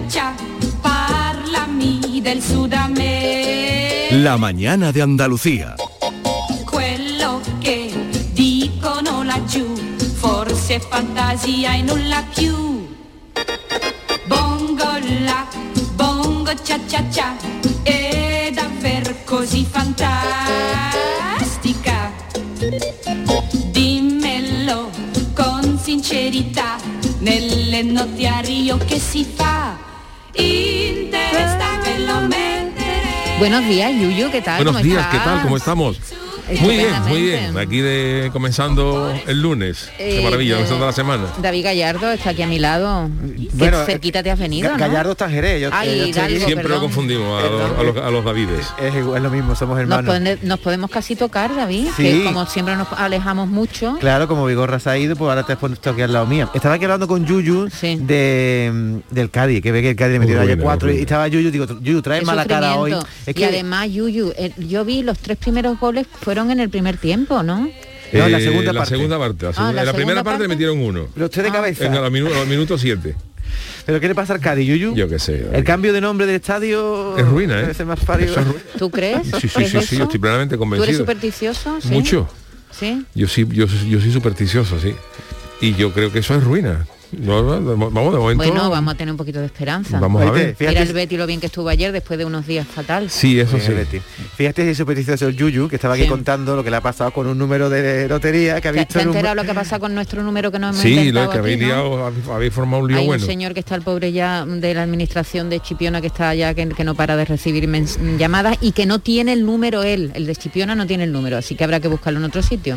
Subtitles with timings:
[0.00, 0.48] del.
[4.22, 5.74] La mañana de Andalucía.
[6.64, 7.92] Quello che
[8.32, 9.66] dicono laggiù,
[10.16, 12.88] forse è fantasia e nulla più.
[14.26, 15.46] Bongo la,
[15.94, 17.36] bongo cha cha cha,
[17.82, 20.16] è davvero così fantastica.
[23.70, 24.90] Dimmelo
[25.34, 26.76] con sincerità,
[27.20, 29.87] nelle notti a Rio che si fa.
[33.38, 34.56] Buenos días, Yuyu, ¿qué tal?
[34.56, 35.42] Buenos ¿Cómo días, ¿qué tal?
[35.42, 36.00] ¿Cómo estamos?
[36.60, 37.58] Muy bien, muy bien.
[37.58, 39.90] Aquí de comenzando el lunes.
[39.98, 41.24] Qué Eh, maravilla, eh, comenzando la semana.
[41.42, 43.10] David Gallardo está aquí a mi lado.
[43.36, 44.78] Qué Bueno, cerquita te has venido, Ga- ¿no?
[44.78, 45.62] Gallardo está en Jerez.
[45.62, 46.32] Yo, Ay, yo estoy aquí.
[46.32, 48.66] Hidalgo, Siempre lo confundimos a, los- a los, a los Davides.
[48.80, 50.14] Es, igual, es lo mismo, somos Nos, hermanos.
[50.14, 52.02] pone- nos podemos casi tocar, David, Sí.
[52.02, 53.96] que como siempre nos alejamos mucho.
[54.00, 56.50] Claro, como Vigorra se ha ido, pues ahora te has puesto aquí al lado mío.
[56.54, 57.96] Estaba aquí hablando con Yuyu Sí.
[58.00, 61.66] de, del Cádiz, que ve que el Cádiz metió ayer cuatro y estaba Yuyu, digo,
[61.80, 62.92] Yuyu, traes Qué mala cara hoy.
[63.26, 66.70] Es y que además, Yuyu, eh, yo vi los tres primeros goles fueron en el
[66.70, 67.68] primer tiempo, ¿no?
[68.12, 68.94] No, en la Eh, segunda la parte.
[68.94, 69.44] segunda parte.
[69.46, 70.48] La, segunda- Ah, ¿la en la primera parte le parte?
[70.48, 71.08] metieron uno.
[71.12, 71.52] pero usted de Ah.
[71.52, 71.84] cabeza.
[71.86, 73.14] En el minuto, minuto 7.
[73.86, 74.94] ¿Pero qué le pasa al Cádiz, Yuyu?
[74.94, 75.46] Yo qué sé.
[75.52, 77.84] El cambio de nombre del estadio Es ruina, ¿eh?
[77.84, 79.26] más es ru- ¿Tú crees?
[79.40, 80.98] Sí, sí, ¿Es sí, yo estoy plenamente ¿Tú eres convencido.
[81.00, 81.80] supersticioso?
[81.80, 81.88] ¿Sí?
[81.88, 82.28] Mucho.
[82.70, 83.04] Sí.
[83.14, 84.94] Yo sí, yo, yo soy supersticioso, sí.
[85.60, 86.86] Y yo creo que eso es ruina.
[87.12, 88.44] No, no, de mo- vamos, de momento.
[88.44, 89.98] Bueno, vamos a tener un poquito de esperanza.
[89.98, 90.54] Vamos a ver.
[90.54, 93.08] fíjate- Mira el Betty lo bien que estuvo ayer después de unos días fatal.
[93.10, 93.72] Sí, eso sí.
[94.36, 96.08] Fíjate si es supersticioso el Yuyu, que estaba aquí Sí.
[96.08, 98.94] contando lo que le ha pasado con un número de lotería que ha ¿Te, visto
[98.94, 101.30] te en un- enterado lo que pasa con nuestro número que no hemos Sí, lo
[101.30, 101.68] que habéis aquí, ¿no?
[101.68, 103.22] liado, habéis formado un lío Hay bueno.
[103.24, 106.52] un señor que está el pobre ya de la administración de Chipiona que está ya
[106.54, 107.68] que, que no para de recibir
[108.18, 111.38] llamadas y que no tiene el número él, el de Chipiona no tiene el número,
[111.38, 112.76] así que habrá que buscarlo en otro sitio.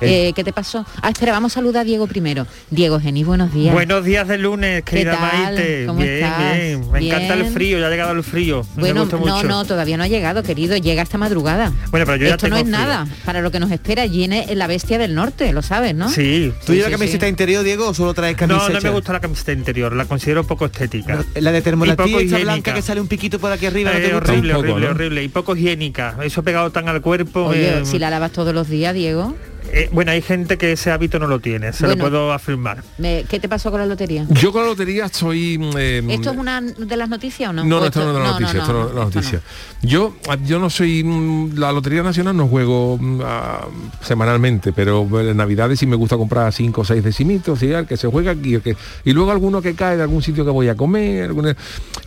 [0.00, 0.84] El- Eh, ¿Qué te pasó?
[1.02, 2.46] Ah, espera, vamos a saludar a Diego primero.
[2.70, 3.72] Diego Genís, buenos días.
[3.72, 5.42] Buenos días de lunes, querida tal?
[5.54, 5.84] Maite.
[5.86, 6.54] ¿Cómo bien, estás?
[6.56, 6.90] bien.
[6.90, 8.62] Me encanta el frío, ya ha llegado el frío.
[8.76, 9.48] Me Bueno, gusta no, mucho.
[9.48, 10.76] no, todavía no ha llegado, querido.
[10.76, 11.72] Llega esta madrugada.
[11.90, 12.86] Bueno, pero yo ya Esto no tengo es frío.
[12.86, 14.02] nada para lo que nos espera.
[14.02, 16.10] allí en la bestia del norte, lo sabes, ¿no?
[16.10, 16.52] Sí.
[16.66, 17.30] ¿Tú llevas sí, camiseta sí.
[17.30, 18.72] interior, Diego, o solo traes No, camiseta?
[18.74, 21.24] no me gusta la camiseta interior, la considero poco estética.
[21.36, 24.14] La de termolatía esa blanca que sale un piquito por aquí arriba, ¿no te Eh,
[24.14, 24.90] horrible, horrible, ¿no?
[24.92, 25.22] horrible.
[25.24, 26.16] Y poco higiénica.
[26.22, 27.44] Eso pegado tan al cuerpo.
[27.46, 29.34] Oye, eh, si la lavas todos los días, Diego,
[29.72, 32.04] eh, bueno, hay gente que ese hábito no lo tiene, se Bueno.
[32.04, 32.82] lo puedo afirmar.
[32.98, 34.26] me- ¿qué te pasó con la lotería?
[34.30, 35.58] Yo con la lotería estoy...
[35.78, 37.64] eh, ¿Esto es una de las noticias o no?
[37.64, 39.14] No, ¿O no, esto no es de la noticia, esto no es de la esto
[39.18, 39.40] noticia.
[39.82, 43.66] Yo, yo no soy mm, la Lotería Nacional no juego ah,
[44.02, 47.96] semanalmente, pero en Navidades sí me gusta comprar cinco o seis decimitos, y el que
[47.96, 50.68] se juega aquí, el que, y luego alguno que cae de algún sitio que voy
[50.68, 51.24] a comer.
[51.24, 51.56] alguna-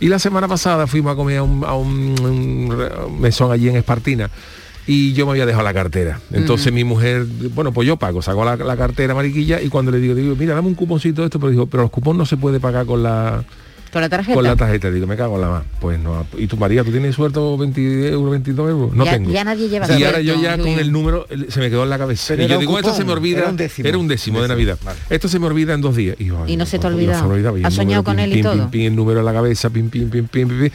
[0.00, 3.76] y la semana pasada fuimos a comer a un, a un- un mesón allí en
[3.76, 4.30] Espartina.
[4.86, 6.20] Y yo me había dejado la cartera.
[6.32, 7.24] Entonces mi mujer,
[7.54, 10.54] bueno, pues yo pago, saco la, la cartera mariquilla y cuando le digo, digo, mira,
[10.54, 13.02] dame un cuponcito de esto, pero digo, pero los cupones no se puede pagar con
[13.02, 13.44] la
[13.92, 14.34] ¿Con la tarjeta?
[14.34, 15.64] con la tarjeta, digo, me cago en la más.
[15.80, 16.24] Pues no.
[16.38, 18.94] ¿Y tu María, tú tienes suelto 20 euros, 22 euros?
[18.94, 19.30] No ya, tengo.
[19.32, 21.98] ya nadie lleva y ahora yo ya con el número se me quedó en la
[21.98, 22.34] cabeza.
[22.34, 23.38] Pero y yo digo, esto se me olvida.
[23.40, 23.88] era un décimo.
[23.88, 24.78] Era un décimo de Navidad.
[24.84, 24.98] vale.
[25.10, 26.16] Esto se me olvida en dos días.
[26.20, 27.18] Y, yo, Y no se te no, olvida.
[27.64, 28.54] ¿Has soñado número, con pim, él y pim, todo?
[28.54, 30.70] pim, pim, el número en la cabeza, pim, pim, pim, pim, pim, pim.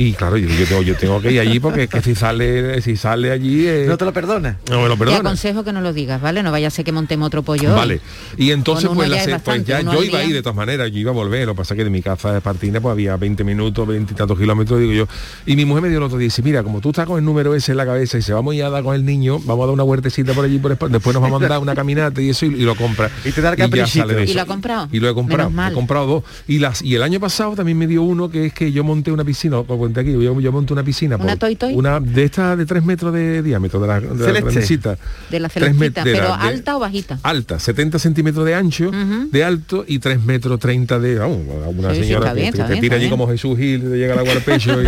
[0.00, 2.80] Y claro, yo, yo tengo, yo tengo que ir allí porque es que si sale,
[2.82, 4.56] si sale allí, eh, No te lo perdona.
[4.70, 5.18] no me lo Te perdona.
[5.18, 6.40] aconsejo que no lo digas, ¿vale?
[6.44, 7.74] No vaya a ser que montemos otro pollo.
[7.74, 8.00] Vale.
[8.36, 10.98] Y entonces pues, ya la pues ya yo iba a ir de todas maneras, yo
[11.00, 13.16] iba a volver, lo que pasa es que de mi casa de Espartina pues había
[13.16, 15.08] 20 minutos, 20 y tantos kilómetros, digo yo.
[15.46, 17.18] Y mi mujer me dio el otro día y dice, mira, como tú estás con
[17.18, 19.04] el número ese en la cabeza y se vamos a ir a dar con el
[19.04, 21.58] niño, vamos a dar una huertecita por allí por Espa- después nos vamos a dar
[21.58, 23.10] una caminata y eso y, y lo compra.
[23.24, 24.06] Y te da el ya caprichito.
[24.06, 24.34] sale de ¿Y eso.
[24.34, 24.88] lo ha comprado?
[24.92, 26.24] Y lo he comprado, he comprado dos.
[26.46, 29.10] Y las y el año pasado también me dio uno que es que yo monté
[29.10, 29.56] una piscina,
[29.88, 31.74] cuento aquí, yo, yo monté una piscina ¿Una por- toy toy?
[31.74, 34.08] una de estas de 3 metros de diámetro de la, de.
[34.08, 37.18] De la Tres celestita, pero de- alta o bajita.
[37.22, 39.28] alta, 70 centímetros de ancho, Ujú.
[39.30, 41.38] de alto y 3 metros 30 de vamos,
[41.76, 43.10] una Sí, sí, señora está bien, que, que bien, tira allí bien.
[43.10, 44.86] como Jesús Gil, te llega el agua al pecho y,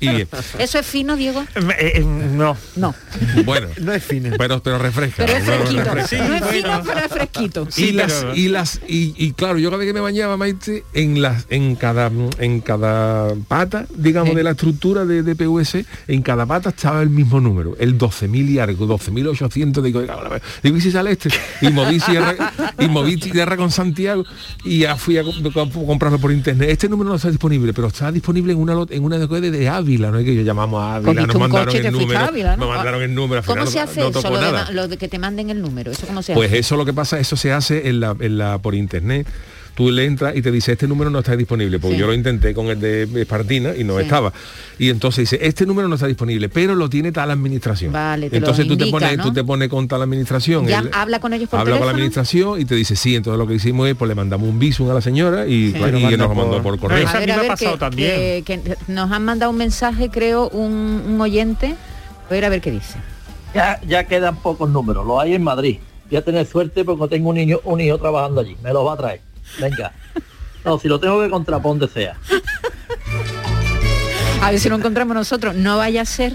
[0.00, 0.28] y bien.
[0.58, 1.44] ¿Eso es fino, Diego?
[1.78, 2.56] Eh, eh, no.
[2.76, 2.94] No.
[3.44, 4.30] Bueno, No es fino.
[4.38, 5.24] pero, pero refresca.
[5.26, 5.52] Pero es ¿no?
[5.54, 5.94] fresquito.
[5.94, 6.28] Refresca.
[6.28, 6.52] no es bueno.
[6.52, 7.68] fino, pero es fresquito.
[7.68, 10.36] y Sí, las pero- y las y, y claro yo cada vez que me bañaba
[10.36, 14.34] Maite en las en cada en cada pata digamos Sí.
[14.34, 18.48] de la estructura de, de PVC en cada pata estaba el mismo número el 12.000
[18.50, 21.30] y algo 12.800 digo "Cago en la- digo y si sale este
[21.60, 22.36] y moví cierre
[22.78, 24.24] y moví tierra con Santiago
[24.64, 27.88] y ya fui a comp- comp- comprarlo por internet este número no está disponible pero
[27.88, 30.96] está disponible en una en una de, de Ávila no es que yo llamamos a
[30.96, 32.68] Ávila nos mandaron el número Ávila, ¿no?
[32.68, 34.30] mandaron el número ¿Cómo se hace no eso?
[34.30, 35.90] Lo de, lo de que te manden el número.
[35.92, 36.58] ¿Eso cómo se pues hace?
[36.60, 39.26] eso lo que pasa, eso se hace en la, en la por internet.
[39.76, 42.00] Tú le entras y te dice, este número no está disponible, porque Sí.
[42.00, 44.04] yo lo intenté con el de Espartina y no Sí.
[44.04, 44.32] estaba.
[44.78, 47.92] Y entonces dice, este número no está disponible, pero lo tiene tal administración.
[47.92, 49.22] Vale, te lo entonces tú te pones, ¿no?
[49.24, 50.66] tú te pones con tal administración.
[50.66, 53.38] Ya él- habla con ellos por habla con la administración y te dice, sí, entonces
[53.38, 55.74] lo que hicimos es, pues le mandamos un visum a la señora y, Sí.
[55.78, 57.06] pues, Lo y manda nos lo por- mandó por correo.
[57.08, 58.10] A mí me ha pasado que, también.
[58.44, 61.74] que- que nos han mandado un mensaje, creo, un, un oyente.
[62.30, 62.98] Voy a ir a ver qué dice.
[63.54, 65.78] Ya, ya quedan pocos números, los hay en Madrid.
[66.10, 68.56] Voy a tener suerte porque tengo un niño, un hijo trabajando allí.
[68.62, 69.20] Me lo va a traer.
[69.60, 69.92] Venga.
[70.64, 72.16] No, si lo tengo que contrapon donde sea.
[74.42, 75.54] A ver si lo encontramos nosotros.
[75.54, 76.34] No vaya a ser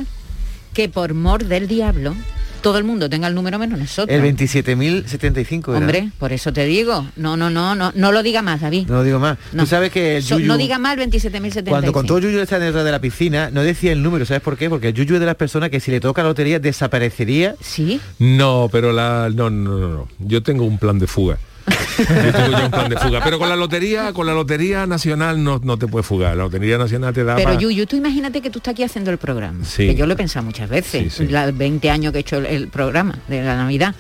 [0.74, 2.16] que por mor del diablo
[2.62, 4.16] todo el mundo tenga el número menos nosotros.
[4.16, 5.78] El 27.075 era.
[5.80, 7.08] Hombre, por eso te digo.
[7.16, 8.88] No, no, no, no, no lo diga más, David.
[8.88, 9.38] No lo digo más.
[9.52, 9.64] No.
[9.64, 11.70] Tú sabes que el So- Yuyu, no diga más el 27.075.
[11.70, 14.70] cuando contó Yuyu esta anécdota de la piscina, no decía el número, ¿sabes por qué?
[14.70, 17.56] Porque el Yuyu es de las personas que si le toca la lotería desaparecería.
[17.62, 18.00] Sí.
[18.20, 20.08] No, pero la no, no, no, no.
[20.20, 21.38] Yo tengo un plan de fuga.
[21.98, 23.22] Yo tengo ya un plan de fuga.
[23.24, 26.36] Pero con la lotería, con la lotería nacional no, no te puedes fugar.
[26.36, 29.12] La lotería nacional te da Pero pa- Yuyu, tú imagínate que tú estás aquí haciendo
[29.12, 29.64] el programa.
[29.66, 29.88] Sí.
[29.88, 31.14] Que yo lo he pensado muchas veces.
[31.14, 31.32] Sí, sí.
[31.32, 33.96] Los 20 años que he hecho el, el programa de la Navidad.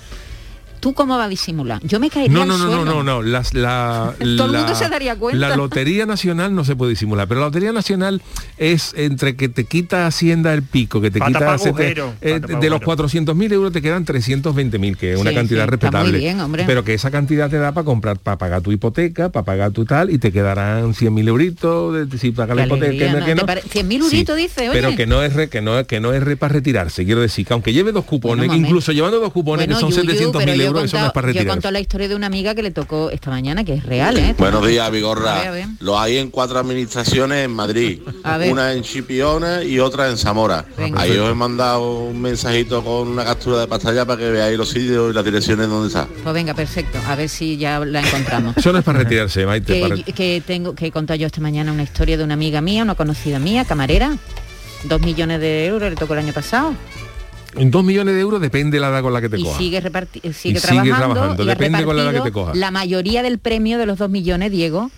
[0.81, 1.79] ¿Tú cómo vas a disimular?
[1.85, 2.85] Yo me caería No, no, no, no, suelo.
[2.95, 3.21] no, no.
[3.21, 5.37] Las, la, Todo el mundo se daría cuenta.
[5.47, 8.21] La lotería nacional no se puede disimular, pero la lotería nacional
[8.57, 11.91] es entre que te quita Hacienda el pico, que te quita te-
[12.21, 13.07] eh, de los agujero.
[13.07, 16.17] 400.000 euros te quedan 320.000, que es una Sí, cantidad sí, está muy respetable.
[16.17, 16.63] bien, hombre.
[16.65, 19.85] Pero que esa cantidad te da para comprar, para pagar tu hipoteca, para pagar tu
[19.85, 23.25] tal, y te quedarán 100.000 euritos, de- si pagas la hipoteca, alegría, que ¿no?
[23.25, 24.81] que ¿Te pare- 100.000 euritos, dice, oye?
[24.81, 27.45] Pero que no es re, que no, que no es re para retirarse, quiero decir,
[27.45, 30.31] que aunque lleve dos cupones, Bueno, incluso llevando dos cupones, Bueno, que son Yuyu, 700.000
[30.45, 31.49] pero yo he euros, eso no es contado- para Yo retirarse.
[31.49, 34.35] contado la historia de una amiga que le tocó esta mañana, que es real, ¿eh?
[34.37, 35.43] Buenos días, Vigorra.
[35.79, 37.99] Lo hay en cuatro administraciones en Madrid.
[38.23, 38.51] A ver.
[38.51, 40.65] Una en Chipiona y otra en Zamora.
[40.77, 41.01] Venga.
[41.01, 44.69] Ahí os he mandado un mensajito con una captura de pantalla para que veáis los
[44.69, 46.07] sitios y las direcciones donde está.
[46.23, 46.97] Pues venga, perfecto.
[47.07, 48.55] A ver si ya la encontramos.
[48.57, 49.81] Eso no es para retirarse, Maite.
[49.81, 52.83] para- que, que tengo que contar yo esta mañana una historia de una amiga mía,
[52.83, 54.17] una conocida mía, camarera.
[54.83, 56.73] Dos millones de euros le tocó el año pasado.
[57.55, 59.57] En dos millones de euros depende la edad con la que te y coja.
[59.57, 59.81] sigue,
[60.33, 62.53] sigue trabajando, trabajando, y ha depende con la edad que te coja.
[62.55, 64.89] La mayoría del premio de los dos millones, Diego,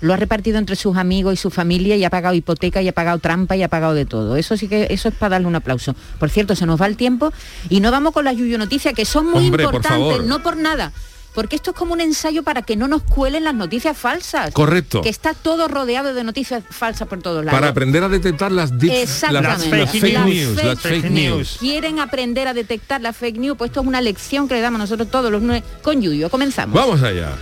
[0.00, 2.92] lo ha repartido entre sus amigos y su familia y ha pagado hipoteca y ha
[2.92, 4.36] pagado trampa y ha pagado de todo.
[4.36, 5.94] Eso sí que eso es para darle un aplauso.
[6.18, 7.32] Por cierto, se nos va el tiempo
[7.70, 10.92] y no vamos con las Yuyu Noticias, que son muy Hombre, importantes, no por nada.
[11.34, 14.52] Porque esto es como un ensayo para que no nos cuelen las noticias falsas.
[14.52, 15.02] Correcto.
[15.02, 17.58] Que está todo rodeado de noticias falsas por todos lados.
[17.58, 19.76] Para aprender a detectar las, deep- las, Exactamente.
[19.76, 21.56] las fake Las news, fake las fake news.
[21.58, 24.78] Quieren aprender a detectar la fake news, pues esto es una lección que le damos
[24.78, 26.30] nosotros todos los lunes con Yuyo.
[26.30, 26.74] Comenzamos.
[26.74, 27.32] Vamos allá.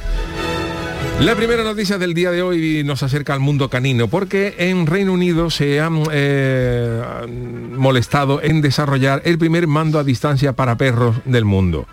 [1.20, 5.12] La primera noticia del día de hoy nos acerca al mundo canino, porque en Reino
[5.12, 11.16] Unido se han eh, han molestado en desarrollar el primer mando a distancia para perros
[11.24, 11.86] del mundo.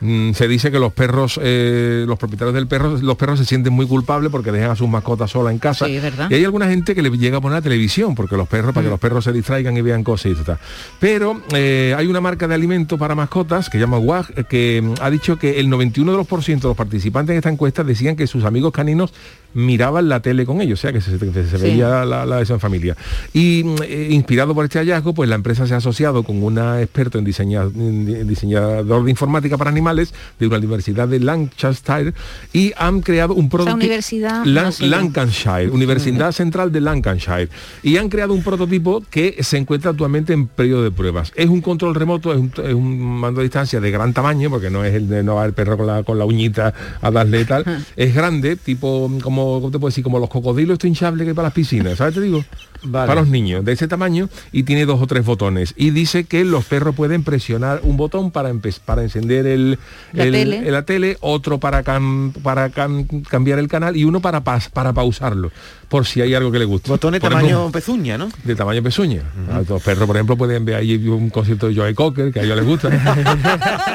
[0.00, 3.72] Mm, Se dice que los perros, eh, los propietarios del perro, los perros se sienten
[3.72, 5.86] muy culpables porque dejan a sus mascotas solas en casa.
[5.86, 5.98] Sí.
[6.30, 8.74] Y hay alguna gente que le llega a poner la televisión, porque los perros, Mm.
[8.74, 10.58] para que los perros se distraigan y vean cosas y tal.
[11.00, 14.82] Pero eh, hay una marca de alimentos para mascotas que se llama WAG, eh, que
[14.82, 17.50] mm, ha dicho que el 91 de los por ciento de los participantes en esta
[17.50, 19.12] encuesta decían que sus amigos caninos
[19.54, 21.62] miraban la tele con ellos, o sea que se, que se Sí.
[21.62, 22.96] veía la, en familia.
[23.32, 26.80] Y mm, eh, inspirado por este hallazgo, pues la empresa se ha asociado con una
[26.82, 32.12] experto en, diseña- en diseñador de informática para animales de una universidad de Lancashire
[32.52, 34.86] y han creado un prototipo universidad, Lan- no.
[34.86, 37.48] Lancashire, Universidad Central de Lancashire
[37.82, 41.32] y han creado un prototipo que se encuentra actualmente en periodo de pruebas.
[41.36, 44.70] Es un control remoto, es un, es un mando a distancia de gran tamaño, porque
[44.70, 47.44] no es el de no va el perro con la, con la uñita a darle
[47.44, 47.64] tal.
[47.96, 50.04] Es grande, tipo como ¿cómo te puedo decir?
[50.04, 52.14] Como los cocodrilos estos hinchables que para las piscinas, ¿sabes?
[52.14, 52.44] Te digo.
[52.84, 53.08] Vale.
[53.08, 55.72] Para los niños, de ese tamaño, y tiene dos o tres botones.
[55.76, 58.52] Y dice que los perros pueden presionar un botón para,
[58.84, 59.78] para encender el,
[60.12, 60.70] La el- tele.
[60.70, 64.92] la tele, otro para, cam- para cam- cambiar el canal y uno para, pas- para
[64.92, 65.50] pausarlo,
[65.88, 66.90] por si hay algo que le guste.
[66.90, 68.28] Botones Por tamaño ejemplo, pezuña, ¿no?
[68.44, 69.22] de tamaño pezuña.
[69.52, 72.42] A Los perros, por ejemplo, pueden ver ahí un concierto de Joe Cocker, que a
[72.42, 72.90] ellos les gusta.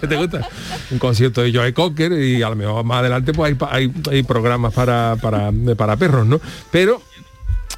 [0.08, 0.48] ¿Te gusta?
[0.90, 3.92] Un concierto de Joe Cocker y a lo mejor más adelante pues hay, pa- hay,
[4.10, 6.40] hay programas para, para, para perros, ¿no?
[6.70, 7.02] Pero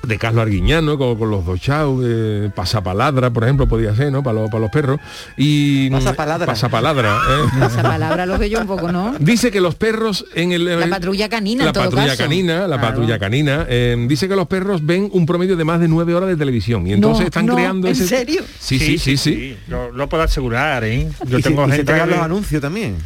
[0.03, 4.23] de Carlos Arguiñano con, con los dos chau, eh, pasapaladra, por ejemplo, podía ser, ¿no?
[4.23, 5.01] Para los, para los perros.
[5.37, 6.47] Y Pasapaladra.
[6.47, 7.65] Pasapaladra, ¿eh?
[7.67, 9.15] Esa palabra lo veo yo un poco, ¿no?
[9.21, 12.23] Dice que los perros en el La patrulla canina, la en todo patrulla caso.
[12.23, 12.83] canina, la Claro.
[12.95, 16.29] patrulla canina, eh, dice que los perros ven un promedio de más de nueve horas
[16.29, 18.43] de televisión y entonces No, están no, creando ¿en ese serio?
[18.59, 19.57] Sí, sí, sí, sí.
[19.69, 21.09] Lo, lo puedo asegurar, ¿eh?
[21.27, 22.97] Yo y se, tengo y se gente tragan que- los anuncios también.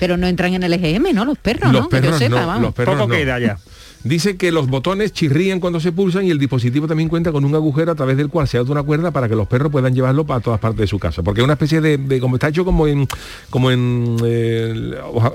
[0.00, 1.24] Pero no entran en el EGM, ¿no?
[1.26, 1.88] Los perros, Los ¿no?
[1.90, 2.62] Que yo perros sepa, no, vamos.
[2.62, 3.14] los perros Poco no.
[3.14, 3.58] queda ya.
[4.02, 7.54] Dice que los botones chirrían cuando se pulsan y el dispositivo también cuenta con un
[7.54, 10.24] agujero a través del cual se ata una cuerda para que los perros puedan llevarlo
[10.24, 11.22] para todas partes de su casa.
[11.22, 13.06] Porque es una especie de, de- como está hecho como en
[13.50, 14.74] como en eh,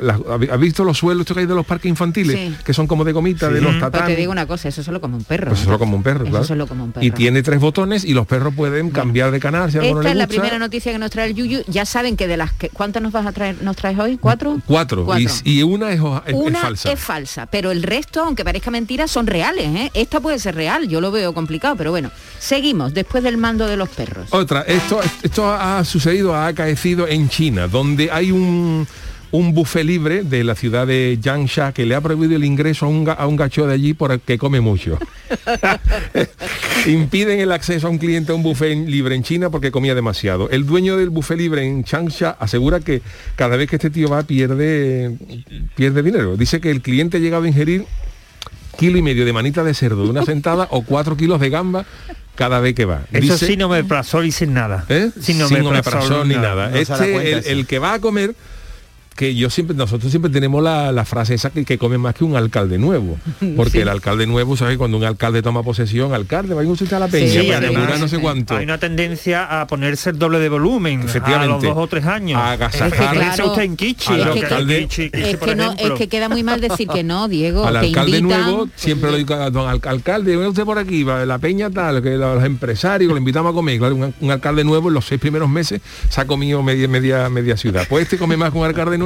[0.01, 0.19] la-
[0.51, 2.35] ¿has visto los suelos que hay de los parques infantiles?
[2.35, 2.55] Sí.
[2.65, 4.15] Que son como de gomita, de los Pero tatamis.
[4.15, 5.49] te digo una cosa, eso solo como un perro.
[5.49, 6.45] Pues solo como un perro, Eso claro.
[6.45, 7.05] solo como un perro.
[7.05, 10.03] Y tiene tres botones y los perros pueden cambiar de canal si algo no Esta
[10.03, 10.41] les es la gusta.
[10.41, 11.61] primera noticia que nos trae el Yuyu.
[11.67, 14.17] Ya saben que de las que ¿cuántas nos vas a traer nos traes hoy?
[14.17, 14.59] ¿Cuatro?
[14.65, 15.05] Cuatro.
[15.19, 15.27] Y,
[15.59, 16.91] y una es, hoja- es- es Una falsa.
[16.91, 19.67] es falsa, pero el resto, aunque parezca mentira, son reales.
[19.67, 19.91] ¿eh?
[19.93, 22.11] Esta puede ser real, yo lo veo complicado, pero bueno.
[22.39, 24.27] Seguimos, después del mando de los perros.
[24.31, 28.87] Otra, esto, esto ha sucedido, ha acaecido en China, donde hay un,
[29.31, 32.89] un buffet libre de la ciudad de Yangsha que le ha prohibido el ingreso a
[32.89, 34.97] un, a un gacho de allí porque come mucho.
[36.85, 40.49] Impiden el acceso a un cliente a un buffet libre en China porque comía demasiado.
[40.49, 43.01] El dueño del buffet libre en Changsha asegura que
[43.35, 45.17] cada vez que este tío va pierde,
[45.75, 46.37] pierde dinero.
[46.37, 47.85] Dice que el cliente ha llegado a ingerir
[48.77, 51.85] kilo y medio de manita de cerdo de una sentada o cuatro kilos de gamba
[52.35, 53.01] cada vez que va.
[53.11, 54.85] Eso Dice- sí no me plazó y sin nada.
[54.89, 55.09] ¿Eh?
[55.19, 56.69] Sin Sin omeprazol ni nada.
[56.69, 57.49] No se da Este, cuenta el, eso.
[57.49, 58.35] el que va a comer,
[59.15, 62.23] que yo siempre, nosotros siempre tenemos la, la frase esa que, que come más que
[62.23, 63.17] un alcalde nuevo.
[63.55, 63.79] Porque Sí.
[63.79, 64.77] el alcalde nuevo, ¿sabes?
[64.77, 67.99] Cuando un alcalde toma posesión, alcalde, vaya usted a la peña, Sí, para además, inaugurar
[67.99, 68.55] no sé cuánto.
[68.55, 71.45] Hay una tendencia a ponerse el doble de volumen Efectivamente.
[71.53, 72.39] a los dos o tres años.
[72.39, 72.87] A agasajar.
[72.93, 73.59] Es que Claro.
[73.61, 75.93] en Kichi, Al alcalde- Es que, no, ejemplo.
[75.93, 77.65] es que queda muy mal decir que no, Diego.
[77.65, 80.77] Al que alcalde invitan- nuevo siempre lo digo a don al- alcalde, venga usted por
[80.77, 83.77] aquí, va, la peña tal, que los empresarios lo invitamos a comer.
[83.79, 87.29] Claro, un, un alcalde nuevo en los seis primeros meses se ha comido media, media,
[87.29, 87.85] media ciudad.
[87.89, 89.04] Pues este come más que un alcalde nuevo.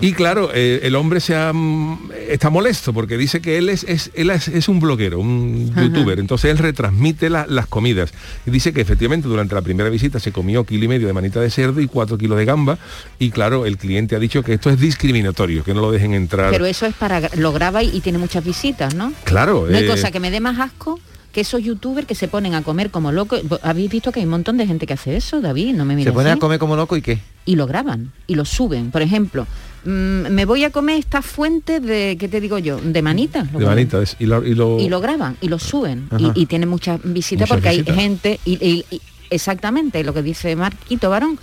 [0.00, 3.84] Y claro, eh, el hombre se ha, mm, está molesto porque dice que él es,
[3.84, 6.18] es- él es, es un bloguero, un youtuber.
[6.18, 8.12] Entonces él retransmite la- las comidas.
[8.46, 11.40] Y dice que efectivamente durante la primera visita se comió kilo y medio de manita
[11.40, 12.78] de cerdo y cuatro kilos de gamba.
[13.18, 16.50] Y claro, el cliente ha dicho que esto es discriminatorio, que no lo dejen entrar.
[16.50, 19.12] Pero eso es para lo graba y, y tiene muchas visitas, ¿no?
[19.24, 19.66] claro.
[19.68, 20.98] No hay eh, cosa que me dé más asco
[21.36, 23.42] que esos youtubers que se ponen a comer como locos.
[23.62, 26.10] Habéis visto que hay un montón de gente que hace eso, David, no me mires
[26.10, 27.18] Se pone a comer como loco y qué.
[27.44, 28.90] y lo graban y lo suben.
[28.90, 29.46] Por ejemplo,
[29.84, 32.80] mm, me voy a comer esta fuente de, ¿qué te digo yo?
[32.80, 33.44] De manitas.
[33.48, 33.68] de ponen.
[33.68, 34.16] manitas.
[34.18, 37.50] Y lo, y lo- y lo graban y lo suben y, y tiene muchas visitas
[37.50, 37.94] Muchas porque visitas.
[37.98, 38.84] hay gente y,
[39.28, 41.38] exactamente lo que dice Marquito Varón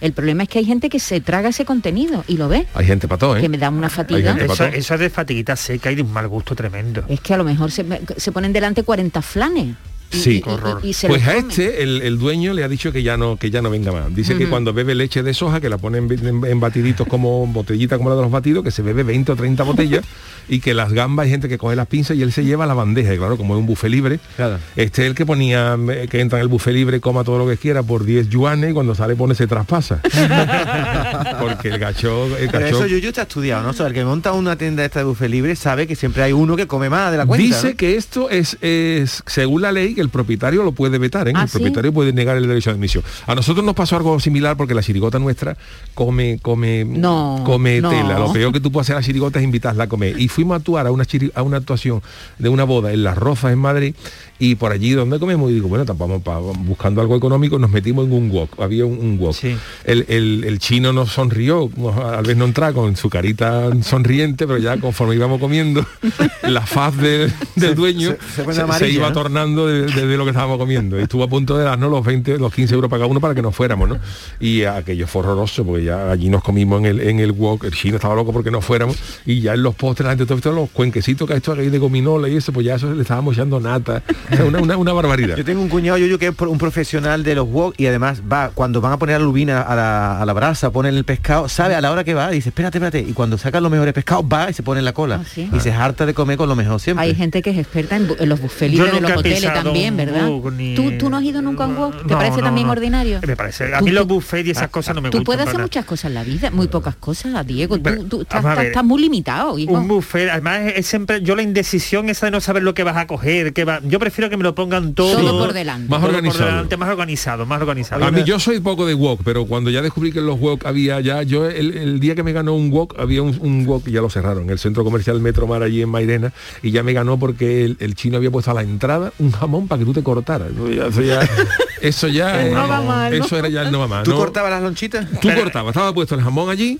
[0.00, 2.86] el problema es que hay gente que se traga ese contenido y lo ve Hay
[2.86, 3.40] gente para todo, ¿eh?
[3.40, 4.36] que me da una fatiga
[4.72, 7.04] Eso, es de fatiguita seca y de un mal gusto tremendo.
[7.08, 7.84] es que a lo mejor se,
[8.16, 9.76] se ponen delante 40 flanes
[10.10, 10.30] Sí.
[10.30, 10.80] y- y- Qué horror.
[10.82, 13.50] y se pues a este el, el dueño le ha dicho que ya no que
[13.50, 14.14] ya no venga más.
[14.14, 17.46] Dice que cuando bebe leche de soja, que la pone en, en- en batiditos como
[17.46, 20.04] botellita como la de los batidos, que se bebe 20 o 30 botellas
[20.50, 22.72] y que las gambas hay gente que coge las pinzas y él se lleva la
[22.72, 23.12] bandeja.
[23.12, 24.58] Y claro, como es un buffet libre, Claro.
[24.76, 27.46] este es el que ponía eh, que entra en el buffet libre, coma todo lo
[27.46, 30.00] que quiera por 10 yuanes y cuando sale pone se traspasa.
[31.40, 33.70] Porque el gacho, el Pero gacho eso Yuyu está estudiado, ¿no?
[33.70, 36.32] O sea, el que monta una tienda esta de buffet libre sabe que siempre hay
[36.32, 37.44] uno que come más de la cuenta.
[37.44, 37.76] Dice ¿no?
[37.76, 41.32] que esto es, es, según la ley, que el propietario lo puede vetar, ¿eh?
[41.34, 41.58] ¿Ah, el sí?
[41.58, 43.02] propietario puede negar el derecho de admisión.
[43.26, 45.56] A nosotros nos pasó algo similar porque la chirigota nuestra
[45.94, 47.90] come, come, No, come no.
[47.90, 48.18] tela.
[48.18, 50.20] Lo peor que tú puedes hacer a la chirigota es invitarla a comer.
[50.20, 52.00] Y fuimos a actuar a una, a una actuación
[52.38, 53.94] de una boda en Las Rozas, en Madrid,
[54.38, 58.06] y por allí donde comemos, y digo, bueno, tampoco pa- buscando algo económico, nos metimos
[58.06, 58.60] en un wok.
[58.60, 59.34] Había un, un wok.
[59.34, 59.56] Sí.
[59.84, 61.70] El, el- el chino nos sonrió,
[62.14, 65.84] al vez no entra con su carita sonriente, pero ya conforme íbamos comiendo,
[66.42, 69.12] la faz del, del dueño se- se pone se, amarilla, iba ¿no?
[69.14, 70.98] tornando de, de- de lo que estábamos comiendo.
[70.98, 73.34] Y estuvo a punto de darnos los 20, los 15 euros para cada uno para
[73.34, 73.98] que nos fuéramos, ¿no?
[74.40, 77.72] Y aquello fue horroroso, porque ya allí nos comimos en el, en el wok, el
[77.72, 80.52] chino estaba loco porque no fuéramos, y ya en los postres, la gente, todo esto,
[80.52, 83.34] los cuenquecitos que ha hecho ahí de gominola y eso, pues ya eso le estábamos
[83.34, 84.02] echando nata.
[84.46, 85.36] Una, una, una barbaridad.
[85.36, 88.50] Yo tengo un cuñado Yuyu que es un profesional de los wok y además va,
[88.54, 91.74] cuando van a poner la lubina a la, a la brasa, ponen el pescado, sabe
[91.74, 94.50] a la hora que va, dice, espérate, espérate, y cuando sacan los mejores pescados va
[94.50, 95.20] y se pone en la cola.
[95.22, 95.48] Ah, ¿sí?
[95.52, 97.04] Y se harta de comer con lo mejor siempre.
[97.06, 100.28] hay gente que es experta en, en los buffets Yo de los hoteles también, ¿verdad?
[100.28, 101.96] wok ni- ¿Tú, tú no has ido nunca a un wok?
[102.06, 102.72] ¿Te No, parece no, también no.
[102.72, 103.20] ordinario?
[103.26, 105.24] Me parece, a Tú- mí los tú- buffets y esas cosas no me Tú gustan.
[105.24, 107.78] puedes para hacer muchas cosas en la vida, muy pocas cosas, Diego.
[107.78, 109.72] Tú, tú estás, muy limitado, hijo.
[109.72, 112.96] Un buffet, además es siempre yo la indecisión esa de no saber lo que vas
[112.96, 115.88] a coger, que va, yo prefiero que me lo pongan todo, Todo por delante.
[115.88, 116.50] Más todo por organizado.
[116.50, 118.04] delante, más organizado, más organizado.
[118.04, 120.66] A mí yo soy poco de wok, pero cuando ya descubrí que en los wok
[120.66, 123.86] había ya, yo el, el día que me ganó un wok, había un, un wok,
[123.86, 126.32] y ya lo cerraron, en el centro comercial Metro Mar allí en Mairena,
[126.62, 129.68] y ya me ganó porque el, el chino había puesto a la entrada un jamón
[129.68, 130.48] para que tú te cortaras.
[130.50, 131.20] Eso ya, eso ya,
[131.80, 133.24] eso ya, El eh, no va mal, ¿no?
[133.24, 134.02] eso era ya el no va mal.
[134.04, 134.16] ¿Tú ¿no?
[134.16, 135.06] cortabas las lonchitas?
[135.20, 136.78] Tú cortabas, estaba puesto el jamón allí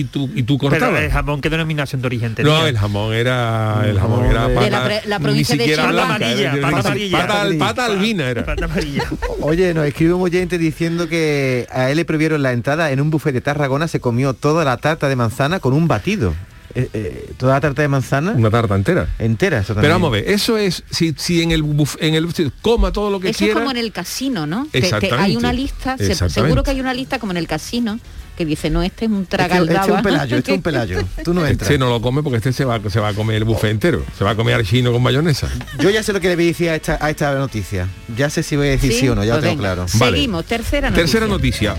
[0.00, 1.02] y tú y tú Pero cortabas.
[1.02, 2.52] el jamón, ¿qué denominación de origen tenía?
[2.52, 6.04] no, el jamón era el jamón No, era de pata, la provincia de siquiera Pata
[6.04, 6.70] amarilla, pata
[7.10, 8.44] pata al- pata albina era.
[8.44, 9.04] Pata amarilla.
[9.40, 13.10] Oye, nos escribe un oyente diciendo que a él le prohibieron la entrada en un
[13.10, 16.34] buffet de Tarragona, se comió toda la tarta de manzana con un batido.
[16.74, 19.08] eh, eh, toda la tarta de manzana Una tarta entera.
[19.18, 19.60] entera.
[19.60, 22.52] Eso Pero vamos a ver, eso es, si, si en el buf- en el si
[22.60, 23.52] coma todo lo que Eso quiera.
[23.54, 24.68] es como en el casino, ¿no?
[24.74, 25.22] Exactamente.
[25.24, 27.98] hay una lista, se- seguro que hay una lista como en el casino,
[28.36, 29.80] que dice, no, este es un Este, tragaldaba.
[29.80, 30.98] este es un pelayo, este es un pelayo.
[31.24, 31.70] Tú no entras.
[31.70, 34.02] Este no lo come porque este se va, se va a comer el buffet entero.
[34.18, 35.48] Se va a comer al chino con mayonesa.
[35.78, 37.88] Yo ya sé lo que le voy a decir a esta, a esta noticia.
[38.16, 39.74] Ya sé si voy a decir sí, o no, ya lo Pues tengo venga.
[39.74, 39.86] claro.
[39.98, 40.12] Vale.
[40.16, 41.04] Seguimos, tercera noticia.
[41.04, 41.76] Tercera noticia.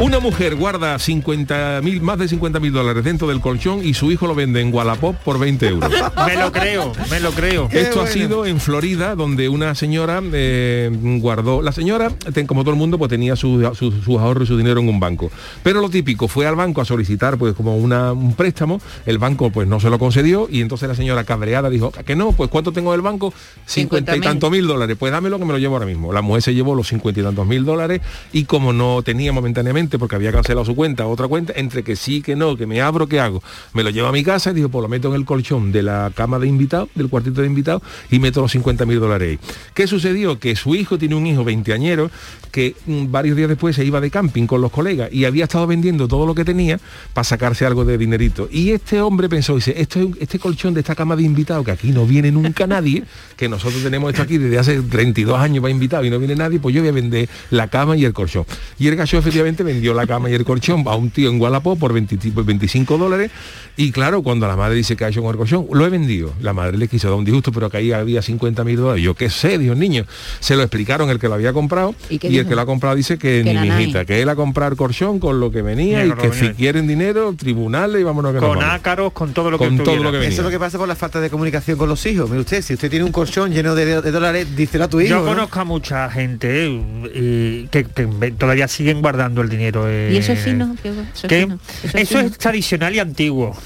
[0.00, 4.10] Una mujer guarda 50 mil, más de 50 mil dólares dentro del colchón y su
[4.10, 5.90] hijo lo vende en Wallapop por 20 euros.
[6.26, 7.68] Me lo creo, me lo creo.
[7.68, 11.62] Qué Esto ha sido en Florida, donde una señora eh, guardó.
[11.62, 12.10] La señora,
[12.46, 14.98] como todo el mundo, pues tenía sus sus- sus ahorros y su dinero en un
[14.98, 15.30] banco.
[15.62, 19.50] Pero lo típico, fue al banco a solicitar pues como una- un préstamo, el banco
[19.50, 22.72] pues no se lo concedió y entonces la señora cabreada dijo que no, pues ¿cuánto
[22.72, 23.32] tengo del banco?
[23.66, 24.22] 50 y 50.000.
[24.22, 24.96] tantos mil dólares.
[24.98, 26.12] Pues dámelo que me lo llevo ahora mismo.
[26.12, 28.00] La mujer se llevó los 50 y tantos mil dólares
[28.32, 32.20] y como no tenía momentáneamente, porque había cancelado su cuenta, otra cuenta, entre que sí,
[32.22, 33.42] que no, que me abro, ¿qué hago?
[33.72, 35.82] Me lo llevo a mi casa y digo, pues lo meto en el colchón de
[35.82, 39.48] la cama de invitados, del cuartito de invitados, y meto los 50 mil dólares ahí.
[39.74, 40.38] ¿Qué sucedió?
[40.40, 42.10] Que su hijo tiene un hijo veinteañero
[42.50, 45.66] que mm, varios días después se iba de camping con los colegas y había estado
[45.66, 46.78] vendiendo todo lo que tenía
[47.12, 48.48] para sacarse algo de dinerito.
[48.50, 51.64] Y este hombre pensó, dice, esto es un- este colchón de esta cama de invitados,
[51.64, 53.04] que aquí no viene nunca nadie,
[53.36, 56.58] que nosotros tenemos esto aquí desde hace 32 años para invitados y no viene nadie,
[56.58, 58.44] pues yo voy a vender la cama y el colchón.
[58.78, 61.76] Y el gacho efectivamente vendió la cama y el colchón a un tío en Gualapó
[61.76, 63.30] por 20 por 25 dólares.
[63.76, 66.32] Y claro, cuando la madre dice que ha hecho con el colchón, lo he vendido.
[66.40, 69.02] La madre le quiso dar un disgusto, pero que ahí había 50 mil dólares.
[69.02, 70.04] Yo qué sé, Dios niño.
[70.40, 72.94] Se lo explicaron el que lo había comprado ¿Y y, el que lo ha comprado
[72.96, 73.84] dice que, Que ni mi nanay.
[73.84, 76.86] hijita, que él ha comprado el colchón con lo que venía y que si quieren
[76.86, 78.74] dinero, tribunales y vámonos nos Con vamos.
[78.74, 80.04] ácaros, con todo lo Con que todo tuviera.
[80.04, 80.28] lo que venía.
[80.32, 82.28] Eso es lo que pasa por la falta de comunicación con los hijos.
[82.28, 85.10] Mire usted, si usted tiene un colchón lleno de, de dólares, díselo a tu hijo.
[85.10, 85.26] Yo ¿no?
[85.26, 86.80] conozco a mucha gente
[87.14, 89.84] eh, que, que todavía siguen guardando el dinero.
[89.88, 91.40] eh, Y eso es fino, Diego, eso es ¿Qué?
[91.42, 92.30] fino, Eso, eso es es, fino.
[92.38, 93.56] tradicional y antiguo.